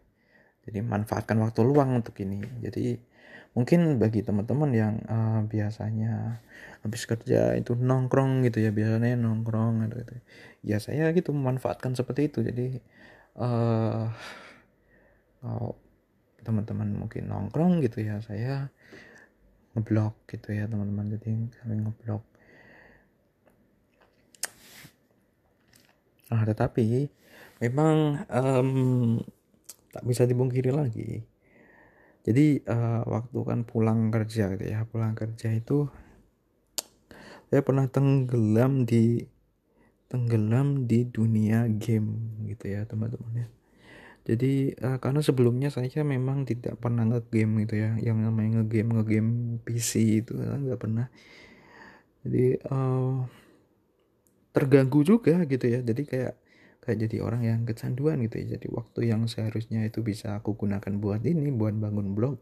[0.68, 2.44] jadi manfaatkan waktu luang untuk ini.
[2.60, 3.00] Jadi
[3.56, 6.44] mungkin bagi teman-teman yang uh, biasanya
[6.84, 10.20] habis kerja itu nongkrong gitu ya biasanya nongkrong gitu.
[10.60, 12.44] Ya saya gitu memanfaatkan seperti itu.
[12.44, 12.84] Jadi
[13.40, 14.12] uh,
[15.38, 15.78] kalau
[16.42, 18.70] teman-teman mungkin nongkrong gitu ya saya
[19.74, 21.06] ngeblok gitu ya teman-teman.
[21.14, 21.30] Jadi
[21.60, 22.24] kami ngeblok.
[26.28, 27.08] Nah tetapi
[27.62, 28.70] memang um,
[29.94, 31.22] tak bisa dibungkiri lagi.
[32.28, 35.88] Jadi uh, waktu kan pulang kerja gitu ya pulang kerja itu
[37.48, 39.24] saya pernah tenggelam di
[40.12, 43.48] tenggelam di dunia game gitu ya teman-teman ya
[44.28, 49.32] jadi uh, karena sebelumnya saya memang tidak pernah ngegame gitu ya yang namanya ngegame ngegame
[49.64, 51.08] PC itu nggak pernah.
[52.28, 53.24] Jadi uh,
[54.52, 55.80] terganggu juga gitu ya.
[55.80, 56.34] Jadi kayak
[56.84, 58.60] kayak jadi orang yang kecanduan gitu ya.
[58.60, 62.36] Jadi waktu yang seharusnya itu bisa aku gunakan buat ini buat bangun blog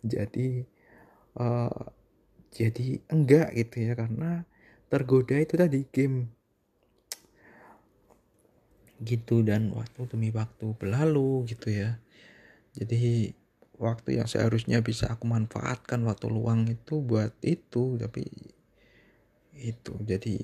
[0.00, 0.64] jadi
[1.36, 1.84] uh,
[2.48, 3.92] jadi enggak gitu ya.
[3.92, 4.40] Karena
[4.88, 6.32] tergoda itu tadi game
[9.04, 12.00] gitu dan waktu demi waktu berlalu gitu ya
[12.76, 13.32] jadi
[13.76, 18.24] waktu yang seharusnya bisa aku manfaatkan waktu luang itu buat itu tapi
[19.56, 20.36] itu jadi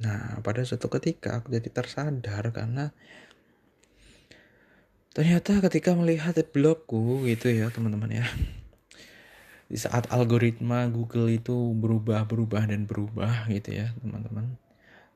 [0.00, 2.88] Nah, pada suatu ketika aku jadi tersadar karena
[5.12, 8.26] ternyata ketika melihat blogku gitu ya teman-teman ya.
[9.68, 14.56] Di saat algoritma Google itu berubah-berubah dan berubah gitu ya teman-teman.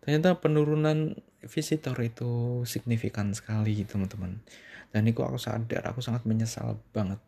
[0.05, 1.17] Ternyata penurunan
[1.49, 4.45] visitor itu signifikan sekali teman-teman.
[4.93, 7.19] Dan itu aku sadar, aku sangat menyesal banget.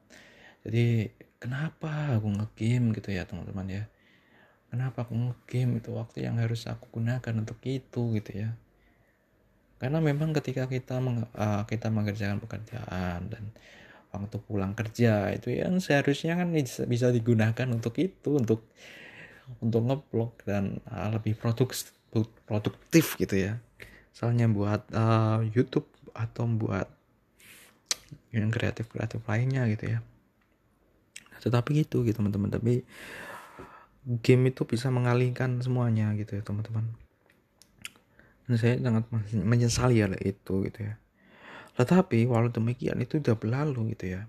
[0.62, 1.08] Jadi
[1.40, 3.84] kenapa aku ngegame gitu ya teman-teman ya
[4.72, 8.50] kenapa aku ngegame itu waktu yang harus aku gunakan untuk itu gitu ya
[9.76, 13.52] karena memang ketika kita meng, uh, kita mengerjakan pekerjaan dan
[14.08, 18.64] waktu pulang kerja itu yang seharusnya kan bisa, digunakan untuk itu untuk
[19.60, 21.92] untuk ngeblok dan uh, lebih produktif
[22.24, 23.60] produktif gitu ya.
[24.16, 25.84] Soalnya buat uh, YouTube
[26.16, 26.88] atau buat
[28.32, 29.98] yang kreatif kreatif lainnya gitu ya.
[31.42, 32.48] Tetapi gitu gitu teman-teman.
[32.48, 32.86] Tapi
[34.22, 36.88] game itu bisa mengalihkan semuanya gitu ya teman-teman.
[38.46, 39.04] Dan saya sangat
[39.34, 40.94] menyesali ya itu gitu ya.
[41.76, 44.22] Tetapi walau demikian itu udah berlalu gitu ya.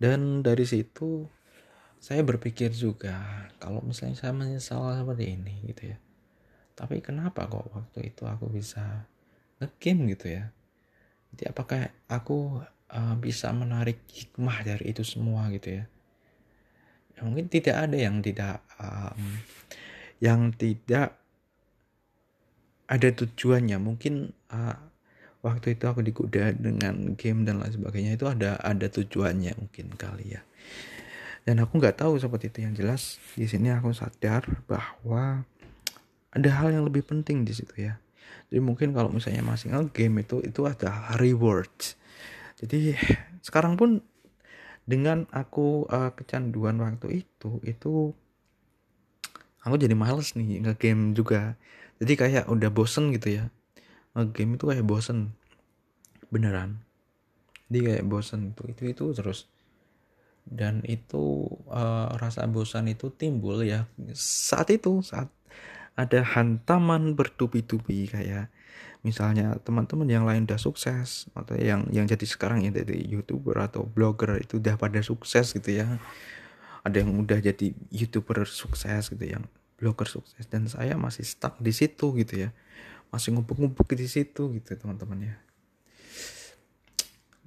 [0.00, 1.28] Dan dari situ
[2.04, 6.03] saya berpikir juga kalau misalnya saya menyesal seperti ini gitu ya
[6.74, 9.06] tapi kenapa kok waktu itu aku bisa
[9.62, 10.50] ngegame gitu ya?
[11.34, 15.84] Jadi apakah aku uh, bisa menarik hikmah dari itu semua gitu ya?
[17.14, 19.38] Ya, mungkin tidak ada yang tidak um,
[20.18, 21.14] yang tidak
[22.90, 23.78] ada tujuannya.
[23.78, 24.78] Mungkin uh,
[25.46, 30.38] waktu itu aku digoda dengan game dan lain sebagainya itu ada ada tujuannya mungkin kali
[30.38, 30.42] ya.
[31.44, 32.58] Dan aku nggak tahu seperti itu.
[32.64, 33.02] Yang jelas
[33.36, 35.44] di sini aku sadar bahwa
[36.34, 37.94] ada hal yang lebih penting di situ ya.
[38.50, 41.94] Jadi mungkin kalau misalnya masih game itu itu ada rewards.
[42.58, 42.98] Jadi
[43.46, 44.02] sekarang pun
[44.84, 48.12] dengan aku uh, kecanduan waktu itu itu
[49.64, 51.56] aku jadi males nih ngegame juga.
[52.02, 53.44] Jadi kayak udah bosen gitu ya.
[54.18, 55.32] Ngegame itu kayak bosen.
[56.28, 56.82] Beneran.
[57.70, 59.46] Jadi kayak bosen itu itu itu terus.
[60.44, 65.32] Dan itu uh, rasa bosan itu timbul ya saat itu saat
[65.94, 68.50] ada hantaman bertubi-tubi kayak
[69.06, 73.86] misalnya teman-teman yang lain udah sukses atau yang yang jadi sekarang ya dari youtuber atau
[73.86, 75.86] blogger itu udah pada sukses gitu ya.
[76.84, 79.46] Ada yang udah jadi youtuber sukses gitu yang
[79.78, 82.50] blogger sukses dan saya masih stuck di situ gitu ya.
[83.14, 85.36] Masih ngumpuk-ngumpuk di situ gitu teman-teman ya.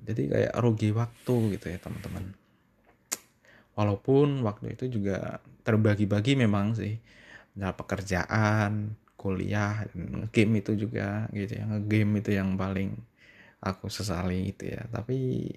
[0.07, 2.31] Jadi kayak rugi waktu gitu ya teman-teman.
[3.75, 6.97] Walaupun waktu itu juga terbagi-bagi memang sih
[7.57, 9.89] nah pekerjaan kuliah
[10.29, 11.65] game itu juga gitu ya.
[11.83, 12.93] Game itu yang paling
[13.59, 14.85] aku sesali itu ya.
[14.87, 15.51] Tapi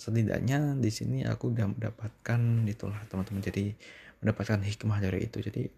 [0.00, 3.44] setidaknya di sini aku udah mendapatkan itulah teman-teman.
[3.44, 3.76] Jadi
[4.24, 5.44] mendapatkan hikmah dari itu.
[5.44, 5.68] Jadi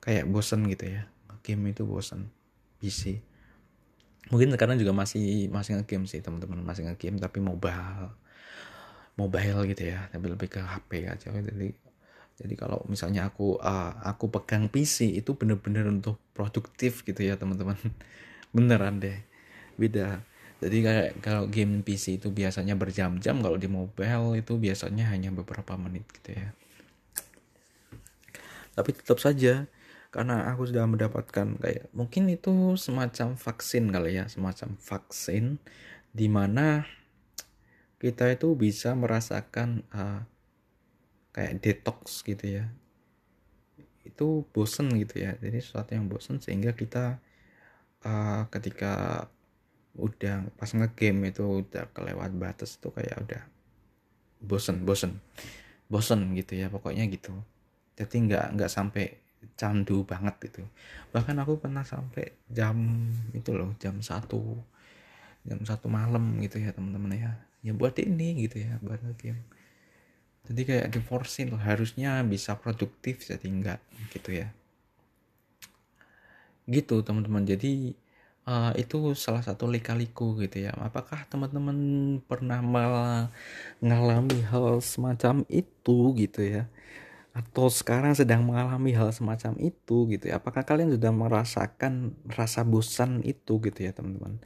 [0.00, 1.04] kayak bosen gitu ya.
[1.44, 2.32] Game itu bosen
[2.80, 3.20] PC
[4.28, 6.64] mungkin sekarang juga masih masih ngegame sih teman-teman.
[6.64, 8.08] Masih ngegame tapi mobile
[9.20, 10.08] mobile gitu ya.
[10.08, 11.28] Tapi lebih ke HP aja.
[11.28, 11.87] Jadi
[12.38, 17.74] jadi kalau misalnya aku uh, aku pegang PC itu bener-bener untuk produktif gitu ya teman-teman.
[18.54, 19.18] Beneran deh.
[19.74, 20.22] Beda.
[20.62, 25.74] Jadi kayak kalau game PC itu biasanya berjam-jam kalau di mobile itu biasanya hanya beberapa
[25.74, 26.54] menit gitu ya.
[28.78, 29.66] Tapi tetap saja
[30.14, 35.60] karena aku sudah mendapatkan kayak mungkin itu semacam vaksin kali ya semacam vaksin
[36.16, 36.88] di mana
[38.00, 40.24] kita itu bisa merasakan uh,
[41.38, 42.66] kayak detox gitu ya.
[44.02, 45.38] Itu bosen gitu ya.
[45.38, 47.22] Jadi sesuatu yang bosen sehingga kita
[48.02, 49.22] uh, ketika
[49.94, 53.42] udah pas ngegame itu udah kelewat batas itu kayak udah
[54.42, 55.22] bosen bosen
[55.86, 56.66] bosen gitu ya.
[56.66, 57.30] Pokoknya gitu.
[57.94, 59.22] Jadi nggak nggak sampai
[59.54, 60.66] candu banget gitu.
[61.14, 62.74] Bahkan aku pernah sampai jam
[63.30, 64.58] itu loh jam satu
[65.46, 67.32] jam satu malam gitu ya teman-teman ya.
[67.62, 69.57] Ya buat ini gitu ya buat game
[70.48, 73.80] jadi kayak diforcing loh harusnya bisa produktif jadi enggak
[74.16, 74.48] gitu ya.
[76.64, 77.44] Gitu teman-teman.
[77.44, 77.92] Jadi
[78.48, 80.72] uh, itu salah satu lika-liku gitu ya.
[80.80, 81.76] Apakah teman-teman
[82.24, 86.64] pernah mengalami hal semacam itu gitu ya?
[87.36, 90.40] Atau sekarang sedang mengalami hal semacam itu gitu ya?
[90.40, 94.40] Apakah kalian sudah merasakan rasa bosan itu gitu ya teman-teman?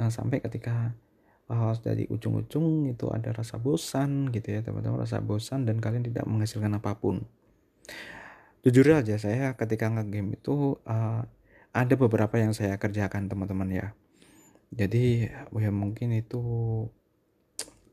[0.00, 0.96] Nah, sampai ketika
[1.50, 6.24] uh, dari ujung-ujung itu ada rasa bosan gitu ya teman-teman rasa bosan dan kalian tidak
[6.26, 7.22] menghasilkan apa pun.
[8.66, 11.22] Jujur aja saya ketika ngegame itu uh,
[11.70, 13.86] ada beberapa yang saya kerjakan teman-teman ya.
[14.74, 16.42] Jadi ya mungkin itu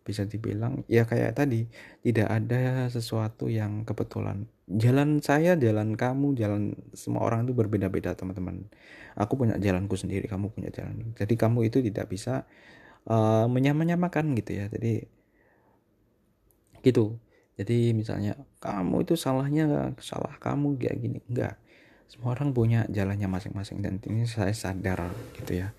[0.04, 1.70] bisa dibilang ya kayak tadi
[2.04, 4.50] tidak ada sesuatu yang kebetulan.
[4.68, 8.68] Jalan saya jalan kamu jalan semua orang itu berbeda-beda teman-teman.
[9.16, 11.14] Aku punya jalanku sendiri kamu punya jalan.
[11.14, 12.50] Jadi kamu itu tidak bisa
[13.10, 14.66] uh, menyamakan gitu ya.
[14.72, 15.08] Jadi
[16.84, 17.18] gitu.
[17.54, 21.20] Jadi misalnya kamu itu salahnya salah kamu kayak gini.
[21.30, 21.56] Enggak.
[22.10, 25.74] Semua orang punya jalannya masing-masing dan ini saya sadar gitu ya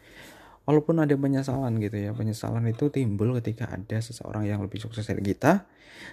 [0.64, 5.20] walaupun ada penyesalan gitu ya penyesalan itu timbul ketika ada seseorang yang lebih sukses dari
[5.20, 5.68] kita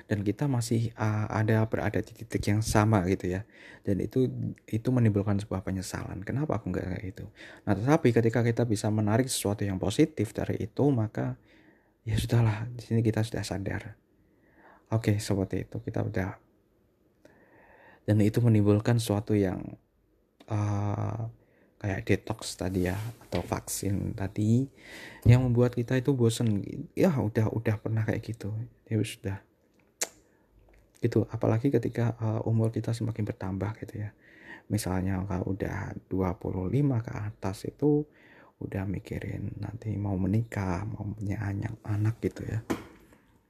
[0.08, 3.41] dan kita masih uh, ada berada di titik yang sama gitu ya.
[3.82, 4.30] Dan itu
[4.70, 6.22] itu menimbulkan sebuah penyesalan.
[6.22, 7.26] Kenapa aku nggak kayak itu
[7.66, 11.39] nah tetapi ketika kita bisa menarik sesuatu yang positif dari itu maka
[12.06, 13.95] ya sudahlah di sini kita sudah sadar.
[14.91, 16.36] Oke seperti itu kita udah
[18.06, 19.62] dan itu menimbulkan sesuatu yang
[20.49, 21.32] uh,
[21.82, 22.93] kayak detox tadi ya
[23.25, 24.69] atau vaksin tadi
[25.25, 26.61] yang membuat kita itu bosen.
[26.93, 28.53] Ya udah udah pernah kayak gitu.
[28.86, 29.41] Ya sudah
[31.01, 31.25] gitu.
[31.34, 34.13] Apalagi ketika uh, umur kita semakin bertambah gitu ya.
[34.69, 36.69] Misalnya kalau udah 25
[37.01, 38.05] ke atas itu
[38.61, 42.61] udah mikirin nanti mau menikah mau punya anak anak gitu ya.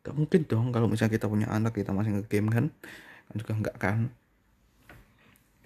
[0.01, 2.65] Gak mungkin dong kalau misalnya kita punya anak kita masih nge-game kan.
[3.27, 3.99] Kan juga enggak kan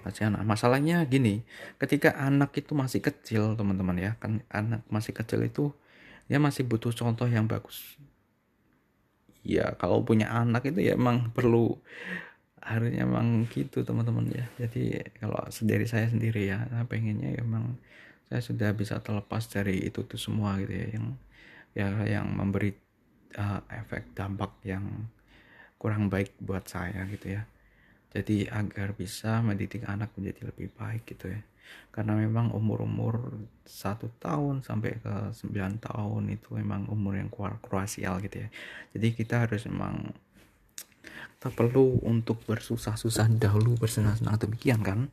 [0.05, 0.45] anak.
[0.45, 1.41] Masalahnya gini
[1.81, 5.73] ketika anak itu masih kecil teman-teman ya kan anak masih kecil itu
[6.29, 7.97] dia masih butuh contoh yang bagus.
[9.45, 11.77] Ya kalau punya anak itu ya emang perlu
[12.61, 14.45] harusnya emang gitu teman-teman ya.
[14.61, 17.77] Jadi kalau sendiri saya sendiri ya saya pengennya ya emang
[18.29, 21.07] saya sudah bisa terlepas dari itu tuh semua gitu ya yang
[21.77, 21.87] ya
[22.19, 22.73] yang memberi
[23.37, 25.05] uh, efek dampak yang
[25.77, 27.45] kurang baik buat saya gitu ya
[28.15, 31.43] jadi agar bisa mendidik anak menjadi lebih baik gitu ya.
[31.91, 37.27] Karena memang umur-umur satu tahun sampai ke 9 tahun itu memang umur yang
[37.59, 38.49] kruasial gitu ya.
[38.95, 40.15] Jadi kita harus memang
[41.35, 44.39] kita perlu untuk bersusah-susah dahulu bersenang-senang.
[44.39, 45.11] Demikian kan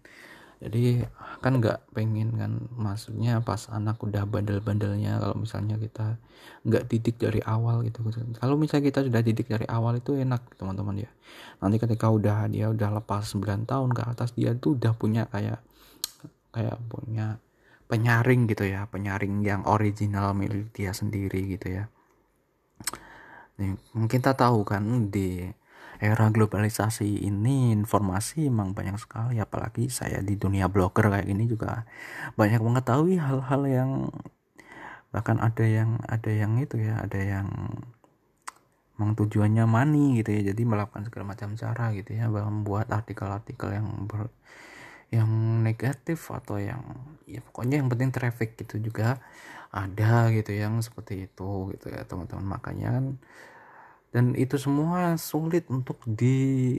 [0.62, 1.10] jadi
[1.42, 6.22] kan nggak pengen kan maksudnya pas anak udah bandel-bandelnya kalau misalnya kita
[6.62, 8.06] nggak didik dari awal gitu.
[8.38, 11.10] Kalau misalnya kita sudah didik dari awal itu enak teman-teman ya.
[11.58, 15.58] Nanti ketika udah dia udah lepas 9 tahun ke atas dia tuh udah punya kayak
[16.54, 17.42] kayak punya
[17.90, 21.90] penyaring gitu ya penyaring yang original milik dia sendiri gitu ya.
[23.98, 25.50] Mungkin kita tahu kan di
[26.02, 31.86] era globalisasi ini informasi emang banyak sekali apalagi saya di dunia blogger kayak gini juga
[32.34, 33.90] banyak mengetahui hal-hal yang
[35.14, 37.46] bahkan ada yang ada yang itu ya ada yang
[38.98, 43.86] memang tujuannya money gitu ya jadi melakukan segala macam cara gitu ya membuat artikel-artikel yang
[44.10, 44.26] ber,
[45.14, 45.30] yang
[45.62, 46.82] negatif atau yang
[47.30, 49.22] ya pokoknya yang penting traffic gitu juga
[49.72, 52.44] ada gitu yang seperti itu gitu ya teman-teman.
[52.44, 53.06] Makanya kan
[54.12, 56.78] dan itu semua sulit untuk di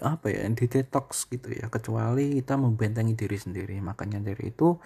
[0.00, 1.66] apa ya di detox gitu ya.
[1.66, 3.76] Kecuali kita membentengi diri sendiri.
[3.82, 4.78] Makanya dari itu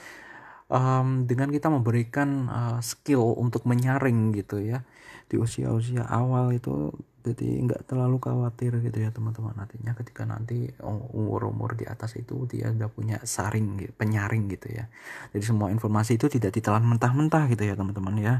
[0.73, 4.81] um, dengan kita memberikan uh, skill untuk menyaring gitu ya.
[5.29, 6.93] Di usia-usia awal itu
[7.25, 9.53] jadi nggak terlalu khawatir gitu ya teman-teman.
[9.57, 10.73] Artinya ketika nanti
[11.13, 14.89] umur-umur di atas itu dia udah punya saring penyaring gitu ya.
[15.37, 18.35] Jadi semua informasi itu tidak ditelan mentah-mentah gitu ya teman-teman ya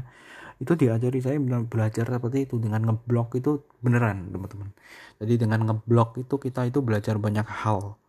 [0.55, 4.71] itu diajari saya belajar seperti itu dengan ngeblok itu beneran teman-teman.
[5.19, 7.99] Jadi dengan ngeblok itu kita itu belajar banyak hal.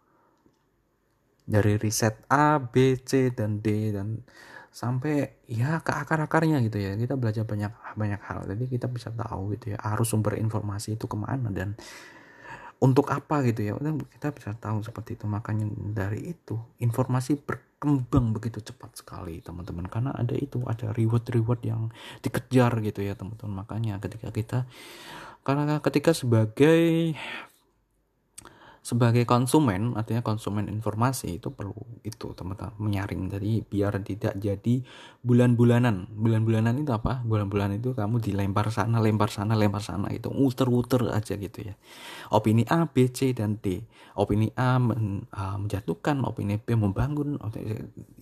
[1.47, 4.23] Dari riset A, B, C dan D dan
[4.71, 6.95] sampai ya ke akar-akarnya gitu ya.
[6.95, 8.47] Kita belajar banyak banyak hal.
[8.47, 11.75] Jadi kita bisa tahu gitu ya arus sumber informasi itu ke mana dan
[12.83, 13.73] untuk apa gitu ya.
[14.13, 15.25] Kita bisa tahu seperti itu.
[15.25, 19.89] Makanya dari itu informasi berkembang begitu cepat sekali teman-teman.
[19.89, 21.89] Karena ada itu ada reward-reward yang
[22.21, 23.65] dikejar gitu ya teman-teman.
[23.65, 24.59] Makanya ketika kita
[25.47, 27.15] karena ketika sebagai
[28.87, 31.75] sebagai konsumen artinya konsumen informasi itu perlu
[32.07, 33.27] itu teman-teman menyaring.
[33.27, 34.87] Jadi biar tidak jadi
[35.27, 36.07] bulan-bulanan.
[36.15, 37.19] Bulan-bulanan itu apa?
[37.27, 41.75] Bulan-bulan itu kamu dilempar sana lempar sana lempar sana itu muter-muter aja gitu ya.
[42.31, 43.83] Opini A B C dan D.
[44.15, 47.43] Opini A men, uh, menjatuhkan opini B membangun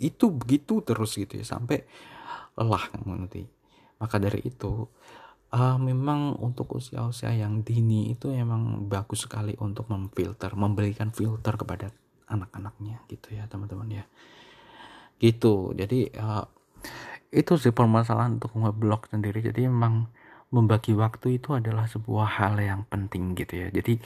[0.01, 1.85] itu begitu terus gitu ya sampai
[2.57, 3.45] lelah kamu nanti.
[4.01, 4.89] Maka dari itu
[5.55, 11.95] uh, memang untuk usia-usia yang dini itu emang bagus sekali untuk memfilter, memberikan filter kepada
[12.27, 14.05] anak-anaknya gitu ya teman-teman ya.
[15.23, 15.73] Gitu.
[15.79, 16.45] Jadi uh,
[17.31, 19.41] itu sih permasalahan untuk ngeblok sendiri.
[19.41, 20.11] Jadi memang
[20.55, 23.69] membagi waktu itu adalah sebuah hal yang penting gitu ya.
[23.71, 23.99] Jadi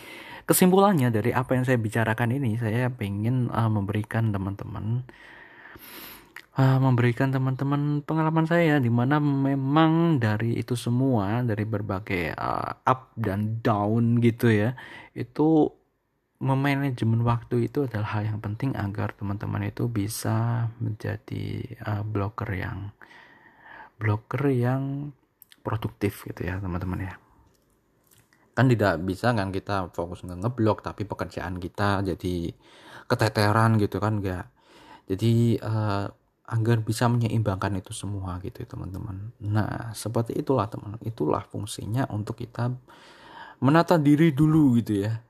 [0.48, 5.04] kesimpulannya dari apa yang saya bicarakan ini, saya ingin uh, memberikan teman-teman
[6.58, 13.14] uh, memberikan teman-teman pengalaman saya di mana memang dari itu semua dari berbagai uh, up
[13.14, 14.74] dan down gitu ya
[15.14, 15.70] itu
[16.38, 22.94] memanajemen waktu itu adalah hal yang penting agar teman-teman itu bisa menjadi uh, blogger yang
[23.98, 25.10] blogger yang
[25.66, 27.14] produktif gitu ya teman-teman ya.
[28.54, 32.54] Kan tidak bisa kan kita fokus nge ngeblog tapi pekerjaan kita jadi
[33.10, 34.46] keteteran gitu kan enggak
[35.08, 36.06] jadi uh,
[36.48, 39.36] agar bisa menyeimbangkan itu semua gitu teman-teman.
[39.44, 42.72] Nah seperti itulah teman, itulah fungsinya untuk kita
[43.60, 45.20] menata diri dulu gitu ya,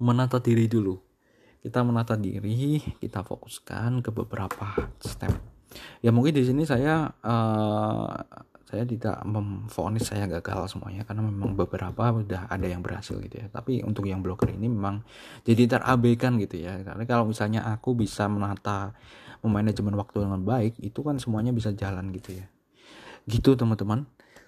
[0.00, 0.96] menata diri dulu.
[1.60, 4.70] Kita menata diri, kita fokuskan ke beberapa
[5.02, 5.34] step.
[6.00, 8.14] Ya mungkin di sini saya uh,
[8.66, 13.46] saya tidak memfonis saya gagal semuanya karena memang beberapa udah ada yang berhasil gitu ya.
[13.52, 15.06] Tapi untuk yang blogger ini memang
[15.44, 16.80] jadi terabaikan gitu ya.
[16.80, 18.96] Karena kalau misalnya aku bisa menata
[19.40, 22.46] memanajemen waktu dengan baik itu kan semuanya bisa jalan gitu ya.
[23.26, 24.06] Gitu teman-teman.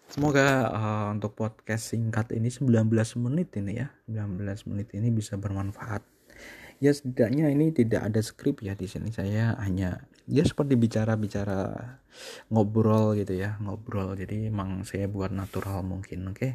[0.08, 2.88] Semoga uh, untuk podcast singkat ini 19
[3.20, 3.92] menit ini ya.
[4.08, 6.00] 19 menit ini bisa bermanfaat.
[6.78, 9.12] Ya setidaknya ini tidak ada skrip ya di sini.
[9.12, 11.74] Saya hanya ya seperti bicara-bicara
[12.48, 14.16] ngobrol gitu ya ngobrol.
[14.16, 16.38] Jadi emang saya buat natural mungkin oke?
[16.38, 16.52] okay?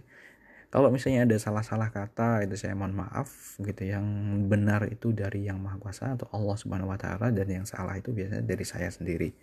[0.74, 3.86] Kalau misalnya ada salah-salah kata itu saya mohon maaf gitu.
[3.86, 4.06] Yang
[4.50, 8.10] benar itu dari yang maha kuasa atau Allah subhanahu wa taala dan yang salah itu
[8.10, 9.38] biasanya dari saya sendiri.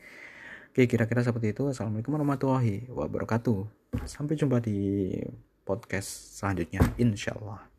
[0.75, 1.71] Oke kira-kira seperti itu.
[1.71, 3.63] Assalamualaikum warahmatullahi wabarakatuh.
[4.11, 5.15] Sampai jumpa di
[5.63, 7.70] podcast selanjutnya insyaallah